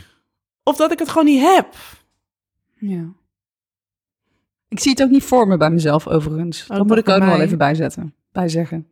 [0.62, 1.74] of dat ik het gewoon niet heb.
[2.78, 3.18] Ja.
[4.70, 6.66] Ik zie het ook niet voor me bij mezelf, overigens.
[6.66, 8.86] dat Ook moet ik ook nog wel even bijzetten, bijzeggen.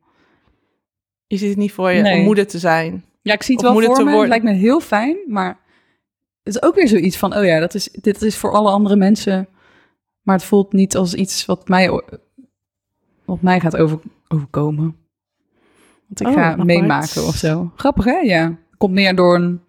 [1.27, 2.19] Je ziet het niet voor je Nee.
[2.19, 3.05] om moeder te zijn.
[3.23, 4.19] Ja, ik zie het Of wel voor me.
[4.19, 5.59] Het lijkt me heel fijn, maar
[6.43, 8.97] het is ook weer zoiets van, oh ja, dat is, dit is voor alle andere
[8.97, 9.49] mensen,
[10.23, 12.03] maar het voelt niet als iets wat mij,
[13.25, 13.99] wat mij gaat over,
[14.29, 14.97] overkomen.
[16.09, 16.67] Wat ik Oh, ga apart.
[16.67, 17.73] meemaken of zo.
[17.77, 18.19] Grappig, hè?
[18.19, 18.57] Ja.
[18.79, 19.61] Komt meer door een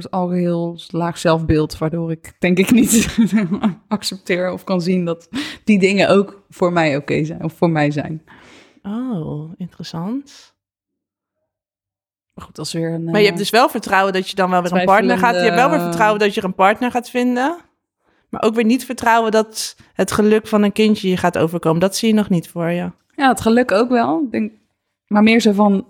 [0.00, 3.16] soort algeheel laag zelfbeeld, waardoor ik denk ik niet
[3.88, 5.28] accepteer of kan zien dat
[5.64, 8.22] die dingen ook voor mij oké zijn, of voor mij zijn.
[8.82, 10.54] Oh, interessant.
[12.34, 13.04] Maar goed, is weer een...
[13.04, 15.34] Maar je hebt eh, dus wel vertrouwen dat je dan wel weer een partner gaat.
[15.34, 17.56] Je hebt wel weer vertrouwen dat je een partner gaat vinden.
[18.28, 21.80] Maar ook weer niet vertrouwen dat het geluk van een kindje je gaat overkomen.
[21.80, 22.90] Dat zie je nog niet voor je.
[23.16, 24.28] Ja, het geluk ook wel.
[24.30, 24.52] Denk,
[25.06, 25.86] maar meer zo van.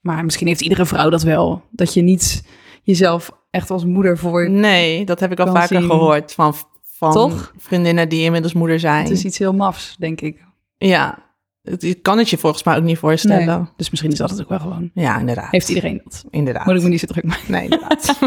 [0.00, 1.62] Maar misschien heeft iedere vrouw dat wel.
[1.70, 2.44] Dat je niet
[2.82, 4.50] jezelf echt als moeder voor.
[4.50, 5.90] Nee, dat heb ik al vaker zien.
[5.90, 7.52] gehoord van, van Toch?
[7.56, 9.02] vriendinnen die inmiddels moeder zijn.
[9.02, 10.44] Het is iets heel mafs, denk ik.
[10.78, 11.30] Ja,
[11.62, 13.46] het, je kan het je volgens mij ook niet voorstellen.
[13.46, 13.68] Nee.
[13.76, 14.90] Dus misschien is dat het ook wel gewoon.
[14.94, 15.50] Ja, inderdaad.
[15.50, 16.24] Heeft iedereen dat?
[16.30, 16.66] Inderdaad.
[16.66, 17.52] Moet ik me niet zo druk maken?
[17.52, 18.18] Nee, inderdaad.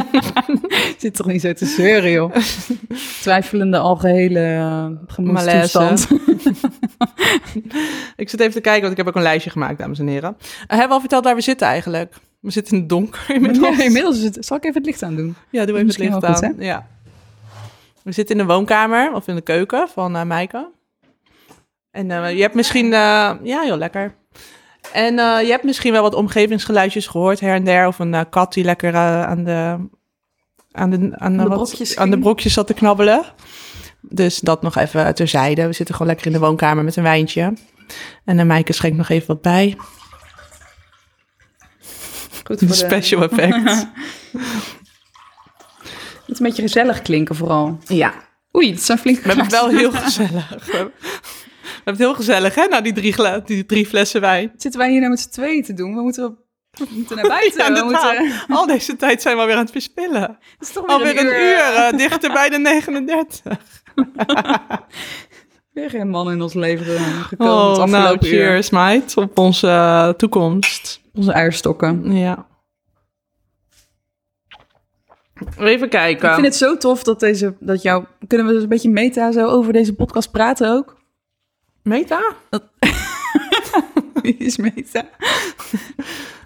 [0.97, 2.36] Zit toch niet zo te zeuren, joh.
[3.22, 6.08] Twijfelende algehele uh, gemoedstoestand.
[8.16, 10.36] ik zit even te kijken, want ik heb ook een lijstje gemaakt, dames en heren.
[10.39, 12.16] Uh, hebben we al verteld waar we zitten eigenlijk?
[12.44, 13.78] We zitten in het donker inmiddels.
[13.78, 14.46] Ja, inmiddels is het.
[14.46, 15.36] Zal ik even het licht aan doen?
[15.50, 16.56] Ja, doe even het licht wel goed, aan.
[16.60, 16.88] ja.
[18.04, 20.70] We zitten in de woonkamer of in de keuken van uh, Maaike.
[21.91, 22.86] En uh, je hebt misschien...
[22.86, 24.16] Uh, ja, heel lekker.
[24.94, 27.88] En uh, je hebt misschien wel wat omgevingsgeluidjes gehoord her en der.
[27.88, 29.78] Of een kat die lekker aan de...
[30.72, 33.24] Aan de, aan, de wat, brokjes aan de brokjes zat te knabbelen.
[34.02, 35.68] Dus dat nog even terzijde.
[35.68, 37.54] We zitten gewoon lekker in de woonkamer met een wijntje.
[38.26, 39.78] En Maaike schenkt nog even wat bij.
[42.44, 43.88] Goed Een special effect.
[46.26, 47.78] Het een beetje gezellig klinken vooral.
[47.88, 48.14] ja,
[48.58, 50.50] Oei, het zijn flink we hebben het wel heel gezellig.
[50.66, 50.94] We hebben,
[51.84, 52.66] het heel gezellig, hè?
[52.66, 53.16] Na die drie,
[53.46, 54.52] die drie flessen wijn.
[54.58, 55.96] Zitten wij hier nou met z'n tweeën te doen?
[55.96, 56.38] We moeten,
[56.72, 57.60] we moeten naar buiten.
[57.66, 60.22] Ja, we moeten, Al deze tijd zijn we alweer aan het verspillen.
[60.22, 63.58] het is toch weer Alweer een uur, eh, dichter bij de 39.
[65.74, 68.34] Weer geen man in ons leven eh, gekomen Oh, het nou, afgelopen uur.
[68.34, 69.18] cheers, meid.
[69.18, 71.02] Op onze eh, toekomst.
[71.14, 72.16] Onze eierstokken.
[72.16, 72.47] Ja.
[75.59, 76.28] Even kijken.
[76.28, 79.32] Ik vind het zo tof dat deze, dat jou, kunnen we dus een beetje meta
[79.32, 81.01] zo over deze podcast praten ook?
[81.84, 82.22] Meta?
[84.22, 85.09] Wie is meta?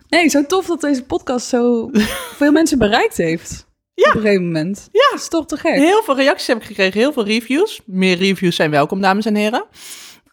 [0.09, 1.89] Nee, zo tof dat deze podcast zo
[2.35, 3.67] veel mensen bereikt heeft.
[3.93, 4.09] Ja.
[4.09, 4.89] Op een gegeven moment.
[4.91, 5.07] Ja.
[5.11, 5.73] Dat is toch te gek?
[5.73, 7.81] Heel veel reacties heb ik gekregen, heel veel reviews.
[7.85, 9.65] Meer reviews zijn welkom, dames en heren.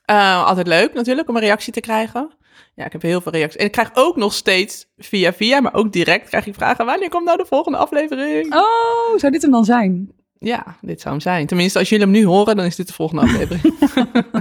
[0.04, 2.30] Eh, altijd leuk natuurlijk om een reactie te krijgen.
[2.74, 3.60] Ja, ik heb heel veel reacties.
[3.60, 6.86] En ik krijg ook nog steeds via via, maar ook direct krijg ik vragen...
[6.86, 8.54] wanneer komt nou de volgende aflevering?
[8.54, 10.12] Oh, zou dit hem dan zijn?
[10.38, 11.46] Ja, dit zou hem zijn.
[11.46, 13.62] Tenminste, als jullie hem nu horen, dan is dit de volgende aflevering.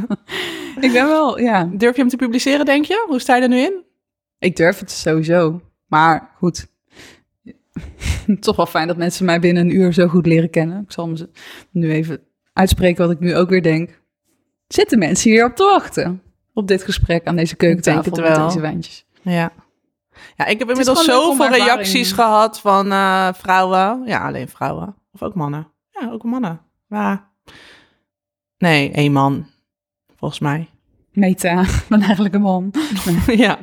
[0.85, 1.69] Ik ben wel, ja.
[1.73, 3.05] Durf je hem te publiceren, denk je?
[3.07, 3.83] Hoe sta je er nu in?
[4.39, 5.61] Ik durf het sowieso.
[5.87, 6.67] Maar goed.
[8.39, 10.81] Toch wel fijn dat mensen mij binnen een uur zo goed leren kennen.
[10.81, 11.29] Ik zal me
[11.71, 12.21] nu even
[12.53, 14.01] uitspreken wat ik nu ook weer denk.
[14.67, 16.21] Zitten mensen hier op te wachten?
[16.53, 19.05] Op dit gesprek aan deze keukentafel met deze wijntjes.
[19.21, 19.51] Ja.
[20.35, 24.03] Ja, ik heb inmiddels om zoveel reacties gehad van eh, vrouwen.
[24.05, 24.95] Ja, alleen vrouwen.
[25.13, 25.67] Of ook mannen.
[25.89, 26.61] Ja, ook mannen.
[26.87, 27.31] Maar...
[28.57, 29.47] Nee, één man.
[30.15, 30.69] Volgens mij.
[31.11, 32.73] Meta, ben eigenlijk een man.
[33.45, 33.57] ja.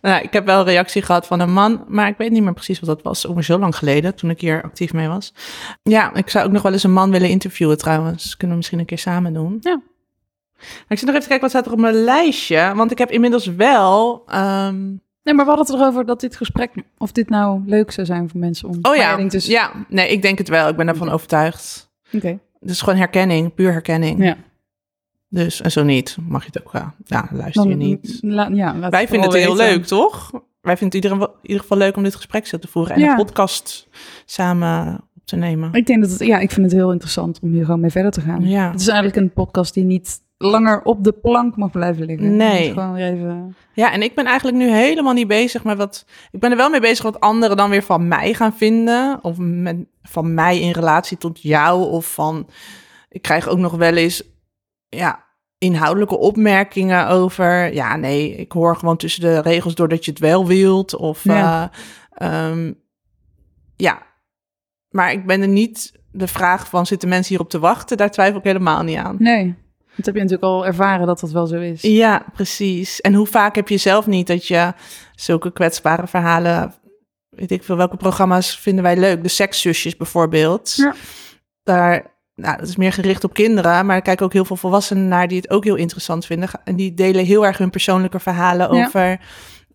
[0.00, 2.52] Nou, ik heb wel een reactie gehad van een man, maar ik weet niet meer
[2.52, 3.24] precies wat dat was.
[3.24, 5.34] Ongeveer zo lang geleden, toen ik hier actief mee was.
[5.82, 8.36] Ja, ik zou ook nog wel eens een man willen interviewen trouwens.
[8.36, 9.56] Kunnen we misschien een keer samen doen.
[9.60, 9.80] Ja.
[10.88, 12.72] Ik zit nog even te kijken wat staat er op mijn lijstje.
[12.74, 14.22] Want ik heb inmiddels wel...
[14.26, 14.90] ehm,
[15.24, 18.28] Nee, maar we hadden het erover dat dit gesprek, of dit nou leuk zou zijn
[18.28, 19.70] voor mensen om Oh ja, te- ja.
[19.88, 20.68] Nee, ik denk het wel.
[20.68, 21.90] Ik ben daarvan overtuigd.
[22.12, 22.38] Oké.
[22.60, 24.24] Het is gewoon herkenning, puur herkenning.
[24.24, 24.36] Ja.
[25.28, 26.90] Dus, en zo niet, mag je het ook wel.
[27.04, 28.18] Ja, luister je niet.
[28.20, 29.74] la- ja, laat Wij vinden het heel weten.
[29.74, 30.30] leuk, toch?
[30.60, 33.00] Wij vinden het ieder, in ieder geval leuk om dit gesprek zo te voeren en
[33.00, 33.10] Ja.
[33.10, 33.88] een podcast
[34.24, 35.72] samen op te nemen.
[35.72, 38.10] Ik denk dat het, ja, ik vind het heel interessant om hier gewoon mee verder
[38.10, 38.48] te gaan.
[38.48, 38.70] Ja.
[38.70, 42.36] Het is eigenlijk een podcast die niet langer op de plank mag blijven liggen.
[42.36, 42.72] Nee.
[42.72, 43.56] Gewoon even.
[43.72, 46.06] Ja, en ik ben eigenlijk nu helemaal niet bezig met wat.
[46.30, 49.18] Ik ben er wel mee bezig wat anderen dan weer van mij gaan vinden.
[49.22, 51.90] Of met, van mij in relatie tot jou.
[51.90, 52.48] Of van.
[53.08, 54.22] Ik krijg ook nog wel eens.
[54.88, 55.24] Ja,
[55.58, 57.74] inhoudelijke opmerkingen over.
[57.74, 60.96] Ja, nee, ik hoor gewoon tussen de regels doordat je het wel wilt.
[60.96, 61.24] Of.
[61.24, 61.34] Ja.
[61.34, 61.70] Ja.
[62.10, 62.72] ehm,
[63.76, 64.02] ja.
[64.90, 66.00] Maar ik ben er niet.
[66.14, 67.96] De vraag van zitten mensen hierop te wachten?
[67.96, 69.16] Daar twijfel ik helemaal niet aan.
[69.18, 69.54] Nee.
[69.96, 71.82] Dat heb je natuurlijk al ervaren dat dat wel zo is.
[71.82, 73.00] Ja, precies.
[73.00, 74.72] En hoe vaak heb je zelf niet dat je
[75.14, 76.74] zulke kwetsbare verhalen,
[77.28, 79.22] weet ik veel, welke programma's vinden wij leuk?
[79.22, 80.74] De sekszusjes bijvoorbeeld.
[80.74, 80.94] Ja.
[81.62, 85.08] Daar, nou, dat is meer gericht op kinderen, maar er kijken ook heel veel volwassenen
[85.08, 86.48] naar die het ook heel interessant vinden.
[86.64, 88.84] En die delen heel erg hun persoonlijke verhalen Ja.
[88.84, 89.20] over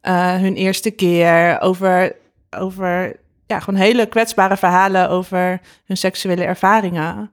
[0.01, 2.15] eh, hun eerste keer, over,
[2.57, 7.31] over ja, gewoon hele kwetsbare verhalen over hun seksuele ervaringen.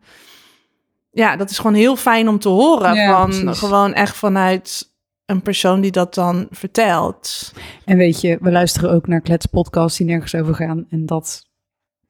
[1.14, 2.94] Ja, dat is gewoon heel fijn om te horen.
[2.94, 4.92] Ja, van, gewoon echt vanuit
[5.26, 7.52] een persoon die dat dan vertelt.
[7.84, 10.86] En weet je, we luisteren ook naar kletspodcasts die nergens over gaan.
[10.90, 11.46] En dat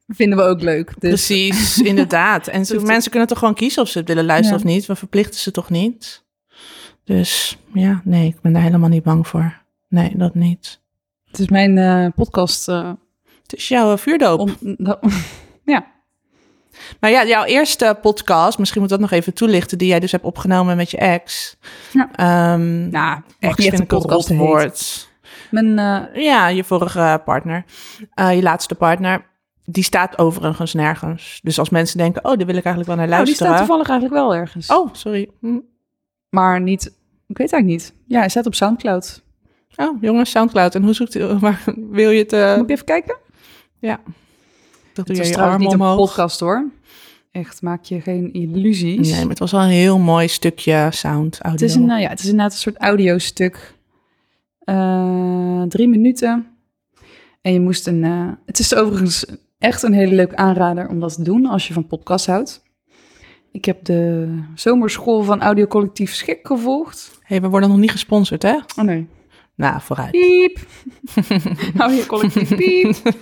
[0.07, 0.87] vinden we ook leuk.
[0.99, 2.47] Dus Precies, inderdaad.
[2.47, 4.65] En zo, Hoeft- mensen kunnen toch gewoon kiezen of ze het willen luisteren Ja.
[4.65, 4.85] of niet.
[4.85, 6.23] We verplichten ze toch niet.
[7.03, 9.61] Dus ja, nee, ik ben daar helemaal niet bang voor.
[9.89, 10.81] Nee, dat niet.
[11.25, 12.67] het is mijn eh, podcast.
[12.67, 12.91] eh,
[13.41, 14.39] Het is jouw vuurdoop.
[14.39, 14.55] om,
[15.65, 15.85] ja,
[16.99, 20.23] Maar ja, jouw eerste podcast, misschien moet dat nog even toelichten, die jij dus hebt
[20.23, 21.57] opgenomen met je ex.
[21.93, 22.09] Ja.
[22.15, 24.37] Ehm, nou, ex vind een ik een podcast heet.
[24.37, 25.09] woord.
[25.51, 27.65] Mijn, eh, Ja, je vorige partner,
[28.13, 29.25] Eh, je laatste partner,
[29.65, 31.39] die staat overigens nergens.
[31.43, 33.47] Dus als mensen denken, oh, daar wil ik eigenlijk wel naar nou, die luisteren.
[33.53, 34.67] staat toevallig eigenlijk wel ergens.
[34.67, 35.29] Oh, sorry.
[35.41, 35.59] Hm.
[36.29, 36.85] Maar niet,
[37.27, 37.93] ik weet eigenlijk niet.
[38.07, 39.23] Ja, hij staat op Soundcloud.
[39.75, 40.75] Oh, jongens, Soundcloud.
[40.75, 42.33] En hoe zoekt u, waar wil je het?
[42.33, 43.17] eh, Moet ik even kijken?
[44.95, 45.97] Dat doe je je arm niet een omhoog.
[45.97, 46.65] podcast hoor.
[47.31, 49.09] Echt, maak je geen illusies.
[49.11, 51.51] Nee, maar het was wel een heel mooi stukje sound, audio.
[51.51, 53.73] Het is, een, nou ja, het is inderdaad een soort audiostuk.
[54.59, 56.47] Eh drie minuten.
[57.41, 58.03] En je moest een...
[58.03, 59.25] eh, het is overigens
[59.57, 62.63] echt een hele leuke aanrader om dat te doen als je van podcast houdt.
[63.51, 67.19] Ik heb de zomerschool van Audiocollectief Schik gevolgd.
[67.21, 68.55] hey, we worden nog niet gesponsord, hè?
[68.77, 69.07] Oh nee.
[69.55, 70.11] Nou, vooruit.
[70.11, 70.59] Piep.
[71.77, 72.95] Audiocollectief piep.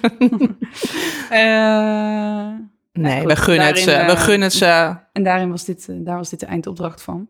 [1.29, 2.53] Eh,
[2.93, 3.91] Nee, goed, we gunnen het ze.
[3.91, 4.95] We eh, gunnen het ze.
[5.11, 7.27] En daarin was dit, eh, daar was dit de eindopdracht van.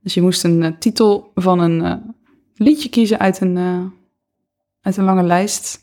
[0.00, 2.02] Dus je moest een titel van een
[2.54, 3.56] liedje kiezen uit een,
[4.80, 5.80] uit een lange lijst.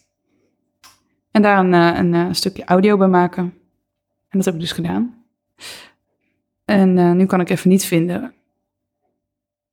[1.31, 3.43] En daar een, een stukje audio bij maken.
[4.29, 5.25] En dat heb ik dus gedaan.
[6.65, 8.33] En nu kan ik even niet vinden.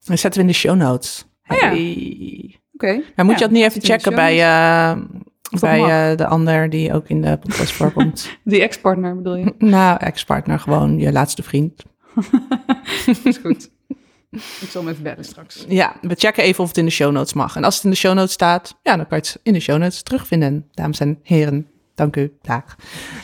[0.04, 1.29] Dat zetten we in de show notes.
[1.50, 1.70] Oh ja.
[2.72, 3.02] Oké.
[3.16, 4.96] Maar moet Ja, je dat niet even checken bij, eh,
[5.60, 8.30] bij eh, de ander die ook in de podcast voorkomt?
[8.44, 9.54] Die ex-partner bedoel je?
[9.58, 11.82] nou, ex-partner, gewoon je laatste vriend.
[13.24, 13.70] is goed.
[14.30, 15.64] ik zal hem even bellen straks.
[15.68, 17.56] Ja, we checken even of het in de show notes mag.
[17.56, 19.60] En als het in de show notes staat, ja, dan kan je het in de
[19.60, 20.68] show notes terugvinden.
[20.70, 22.32] Dames en heren, dank u.
[22.42, 22.76] Dag.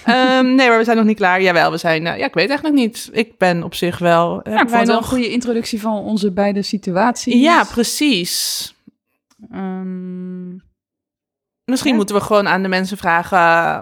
[0.05, 1.43] Ehm, nee, maar we zijn nog niet klaar.
[1.43, 3.09] Jawel, we zijn, eh, ja, ik weet eigenlijk niet.
[3.13, 4.41] Ik ben op zich wel...
[4.49, 5.09] Ja, ik vond wel een nog...
[5.09, 7.35] goede introductie van onze beide situaties.
[7.43, 8.75] Ja, precies.
[9.51, 10.55] Ehm,
[11.65, 11.97] Misschien Ja.
[11.97, 13.39] moeten we gewoon aan de mensen vragen...
[13.39, 13.81] eh,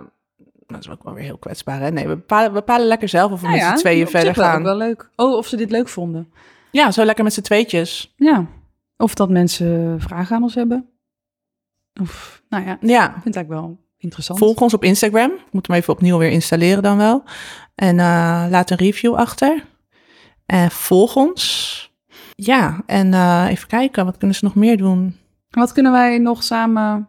[0.66, 1.90] Dat is ook wel weer heel kwetsbaar, hè?
[1.90, 4.34] Nee, we bepalen, we bepalen lekker zelf of we nou met ja, z'n tweeën verder
[4.34, 4.56] gaan.
[4.58, 5.10] ook wel leuk.
[5.16, 6.32] Oh, of ze dit leuk vonden.
[6.70, 8.14] Ja, zo lekker met z'n tweetjes.
[8.16, 8.46] Ja.
[8.96, 10.88] Of dat mensen vragen aan ons hebben.
[12.00, 14.38] Of, nou ja, ik Ja, vind eigenlijk wel interessant.
[14.38, 15.30] volg ons op Instagram.
[15.30, 17.22] Ik moet hem even opnieuw weer installeren dan wel.
[17.74, 19.64] En eh, laat een review achter.
[20.46, 21.92] En volg ons.
[22.34, 25.16] Ja, en eh, even kijken, wat kunnen ze nog meer doen?
[25.50, 27.08] Wat kunnen wij nog samen...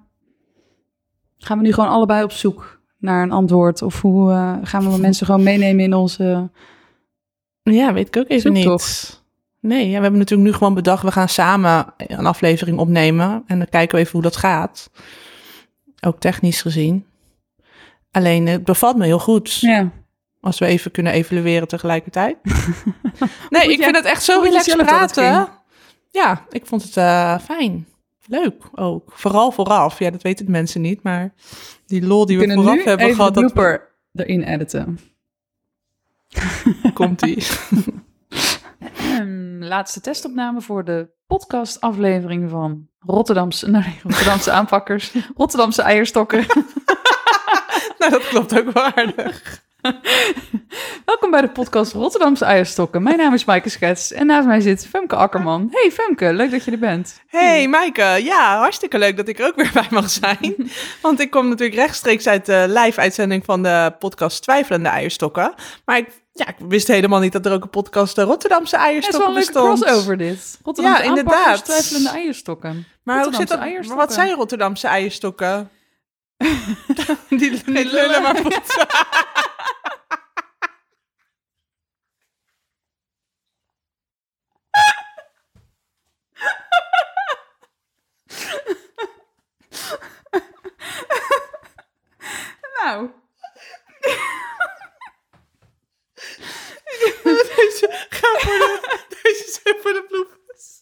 [1.38, 3.82] Gaan we nu gewoon allebei op zoek naar een antwoord?
[3.82, 6.50] Of hoe eh, gaan we mensen gewoon meenemen in onze...
[7.64, 9.24] Ja, weet ik ook even Zoektocht.
[9.62, 9.72] niet.
[9.72, 13.44] Nee, ja, we hebben natuurlijk nu gewoon bedacht, we gaan samen een aflevering opnemen.
[13.48, 14.90] En dan kijken we even hoe dat gaat.
[16.06, 17.06] Ook technisch gezien.
[18.12, 19.60] Alleen, het bevalt me heel goed.
[19.60, 19.92] Ja.
[20.42, 22.38] Als we even kunnen evalueren tegelijkertijd.
[23.50, 25.48] nee, ik jij- vind het echt zo relaxed praten.
[26.12, 27.88] Ja, ik vond het eh, fijn.
[28.28, 29.12] Leuk ook.
[29.16, 30.00] Vooral vooraf.
[30.00, 31.04] Ja, dat weten de mensen niet.
[31.04, 31.34] Maar
[31.86, 35.00] die lol die We we vooraf hebben even gehad, de dat blooper erin editen.
[36.94, 37.48] komt die.
[38.98, 46.46] Ehm, laatste testopname voor de podcastaflevering van Rotterdamse, nee, Rotterdamse aanpakkers, Rotterdamse eierstokken.
[48.00, 49.64] nou, dat klopt ook wel aardig.
[51.06, 53.04] Welkom bij de podcast Rotterdamse eierstokken.
[53.04, 55.68] Mijn naam is Maaike Schets en naast mij zit Femke Akkerman.
[55.72, 57.22] Hey Femke, leuk dat je er bent.
[57.28, 60.72] Hey Maaike, ja, hartstikke leuk dat ik er ook weer bij mag zijn.
[61.02, 65.54] Want ik kom natuurlijk rechtstreeks uit de live-uitzending van de podcast Twijfelende Eierstokken.
[65.86, 66.08] Maar ik,
[66.38, 69.20] ja, ik wist helemaal niet dat er ook een podcast de Rotterdamse Het is Eierstokken
[69.20, 69.80] wel een bestond.
[69.80, 70.60] crossover dit.
[70.64, 71.66] Rotterdamse Ja, inderdaad.
[71.66, 72.88] twijfelende eierstokken.
[73.04, 73.60] Maar hoe zit dat?
[73.60, 74.06] eierstokken.
[74.06, 75.70] Wat zijn Rotterdamse eierstokken?
[77.30, 78.88] die, die lullen maar poetsen.
[92.84, 93.10] Nou,
[97.24, 100.82] Deze, ga voor de, deze zijn voor de bloepers.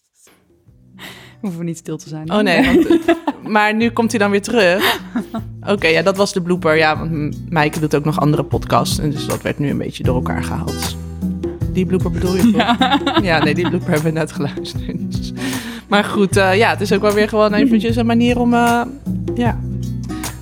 [1.48, 2.32] hoeven niet stil te zijn.
[2.34, 2.88] Oh nee, want,
[3.48, 5.00] maar nu komt hij dan weer terug.
[5.74, 6.78] Oké, ja, dat was de blooper.
[6.78, 9.00] Ja, want Maaike doet ook nog andere podcasts.
[9.00, 10.98] En dus dat werd nu een beetje door elkaar gehaald.
[11.72, 13.22] Die blooper bedoel je toch?
[13.24, 15.12] Ja, nee, die blooper hebben we net geluisterd.
[15.18, 15.34] Dus-
[15.88, 18.54] Maar goed, eh, ja, het is ook wel weer gewoon eventjes een manier om...
[18.54, 18.82] eh,
[19.36, 19.60] ja,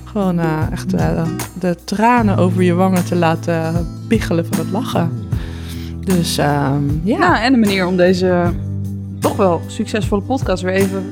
[0.04, 1.22] gewoon eh, echt eh,
[1.58, 5.10] de tranen over je wangen te laten piggelen van het lachen.
[6.04, 7.18] Dus ehm, ja.
[7.18, 8.52] Ja, en een manier om deze
[9.22, 11.04] toch wel succesvolle podcast weer even...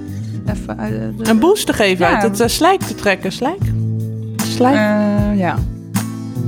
[0.47, 2.13] even uit de- een boost te geven, Ja.
[2.15, 3.33] uit het eh, slijk te trekken.
[3.33, 3.61] Slijk?
[4.37, 4.75] Slijk?
[4.75, 5.59] Eh, ja,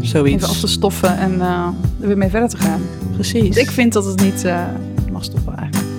[0.01, 0.35] Zoiets.
[0.37, 1.67] even af te stoffen en eh,
[2.01, 2.81] er weer mee verder te gaan.
[3.15, 3.43] Precies.
[3.43, 4.45] Want ik vind dat het niet
[5.13, 5.91] mag stoppen eigenlijk.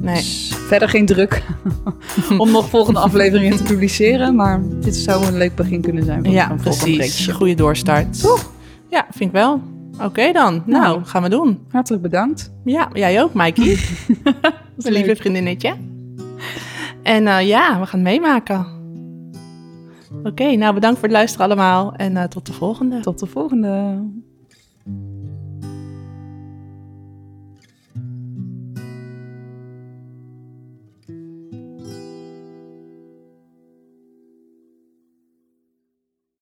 [0.00, 0.14] Nee.
[0.14, 1.42] Dus verder geen druk
[2.38, 4.34] om nog volgende afleveringen te publiceren.
[4.34, 7.28] Maar dit zou een leuk begin kunnen zijn van Ja, een precies.
[7.28, 8.20] Goede doorstart.
[8.90, 9.60] Ja, vind ik wel.
[10.04, 10.62] Oké dan.
[10.66, 11.04] Nou, Nou.
[11.04, 11.58] gaan we doen.
[11.70, 12.52] Hartelijk bedankt.
[12.64, 13.78] Ja, jij ook, Mikey.
[14.76, 15.74] Mijn lieve vriendinnetje.
[17.02, 18.66] En eh, ja, we gaan meemaken.
[20.22, 21.94] Oké, nou bedankt voor het luisteren allemaal.
[21.94, 23.00] En eh, tot de volgende.
[23.00, 24.02] Tot de volgende.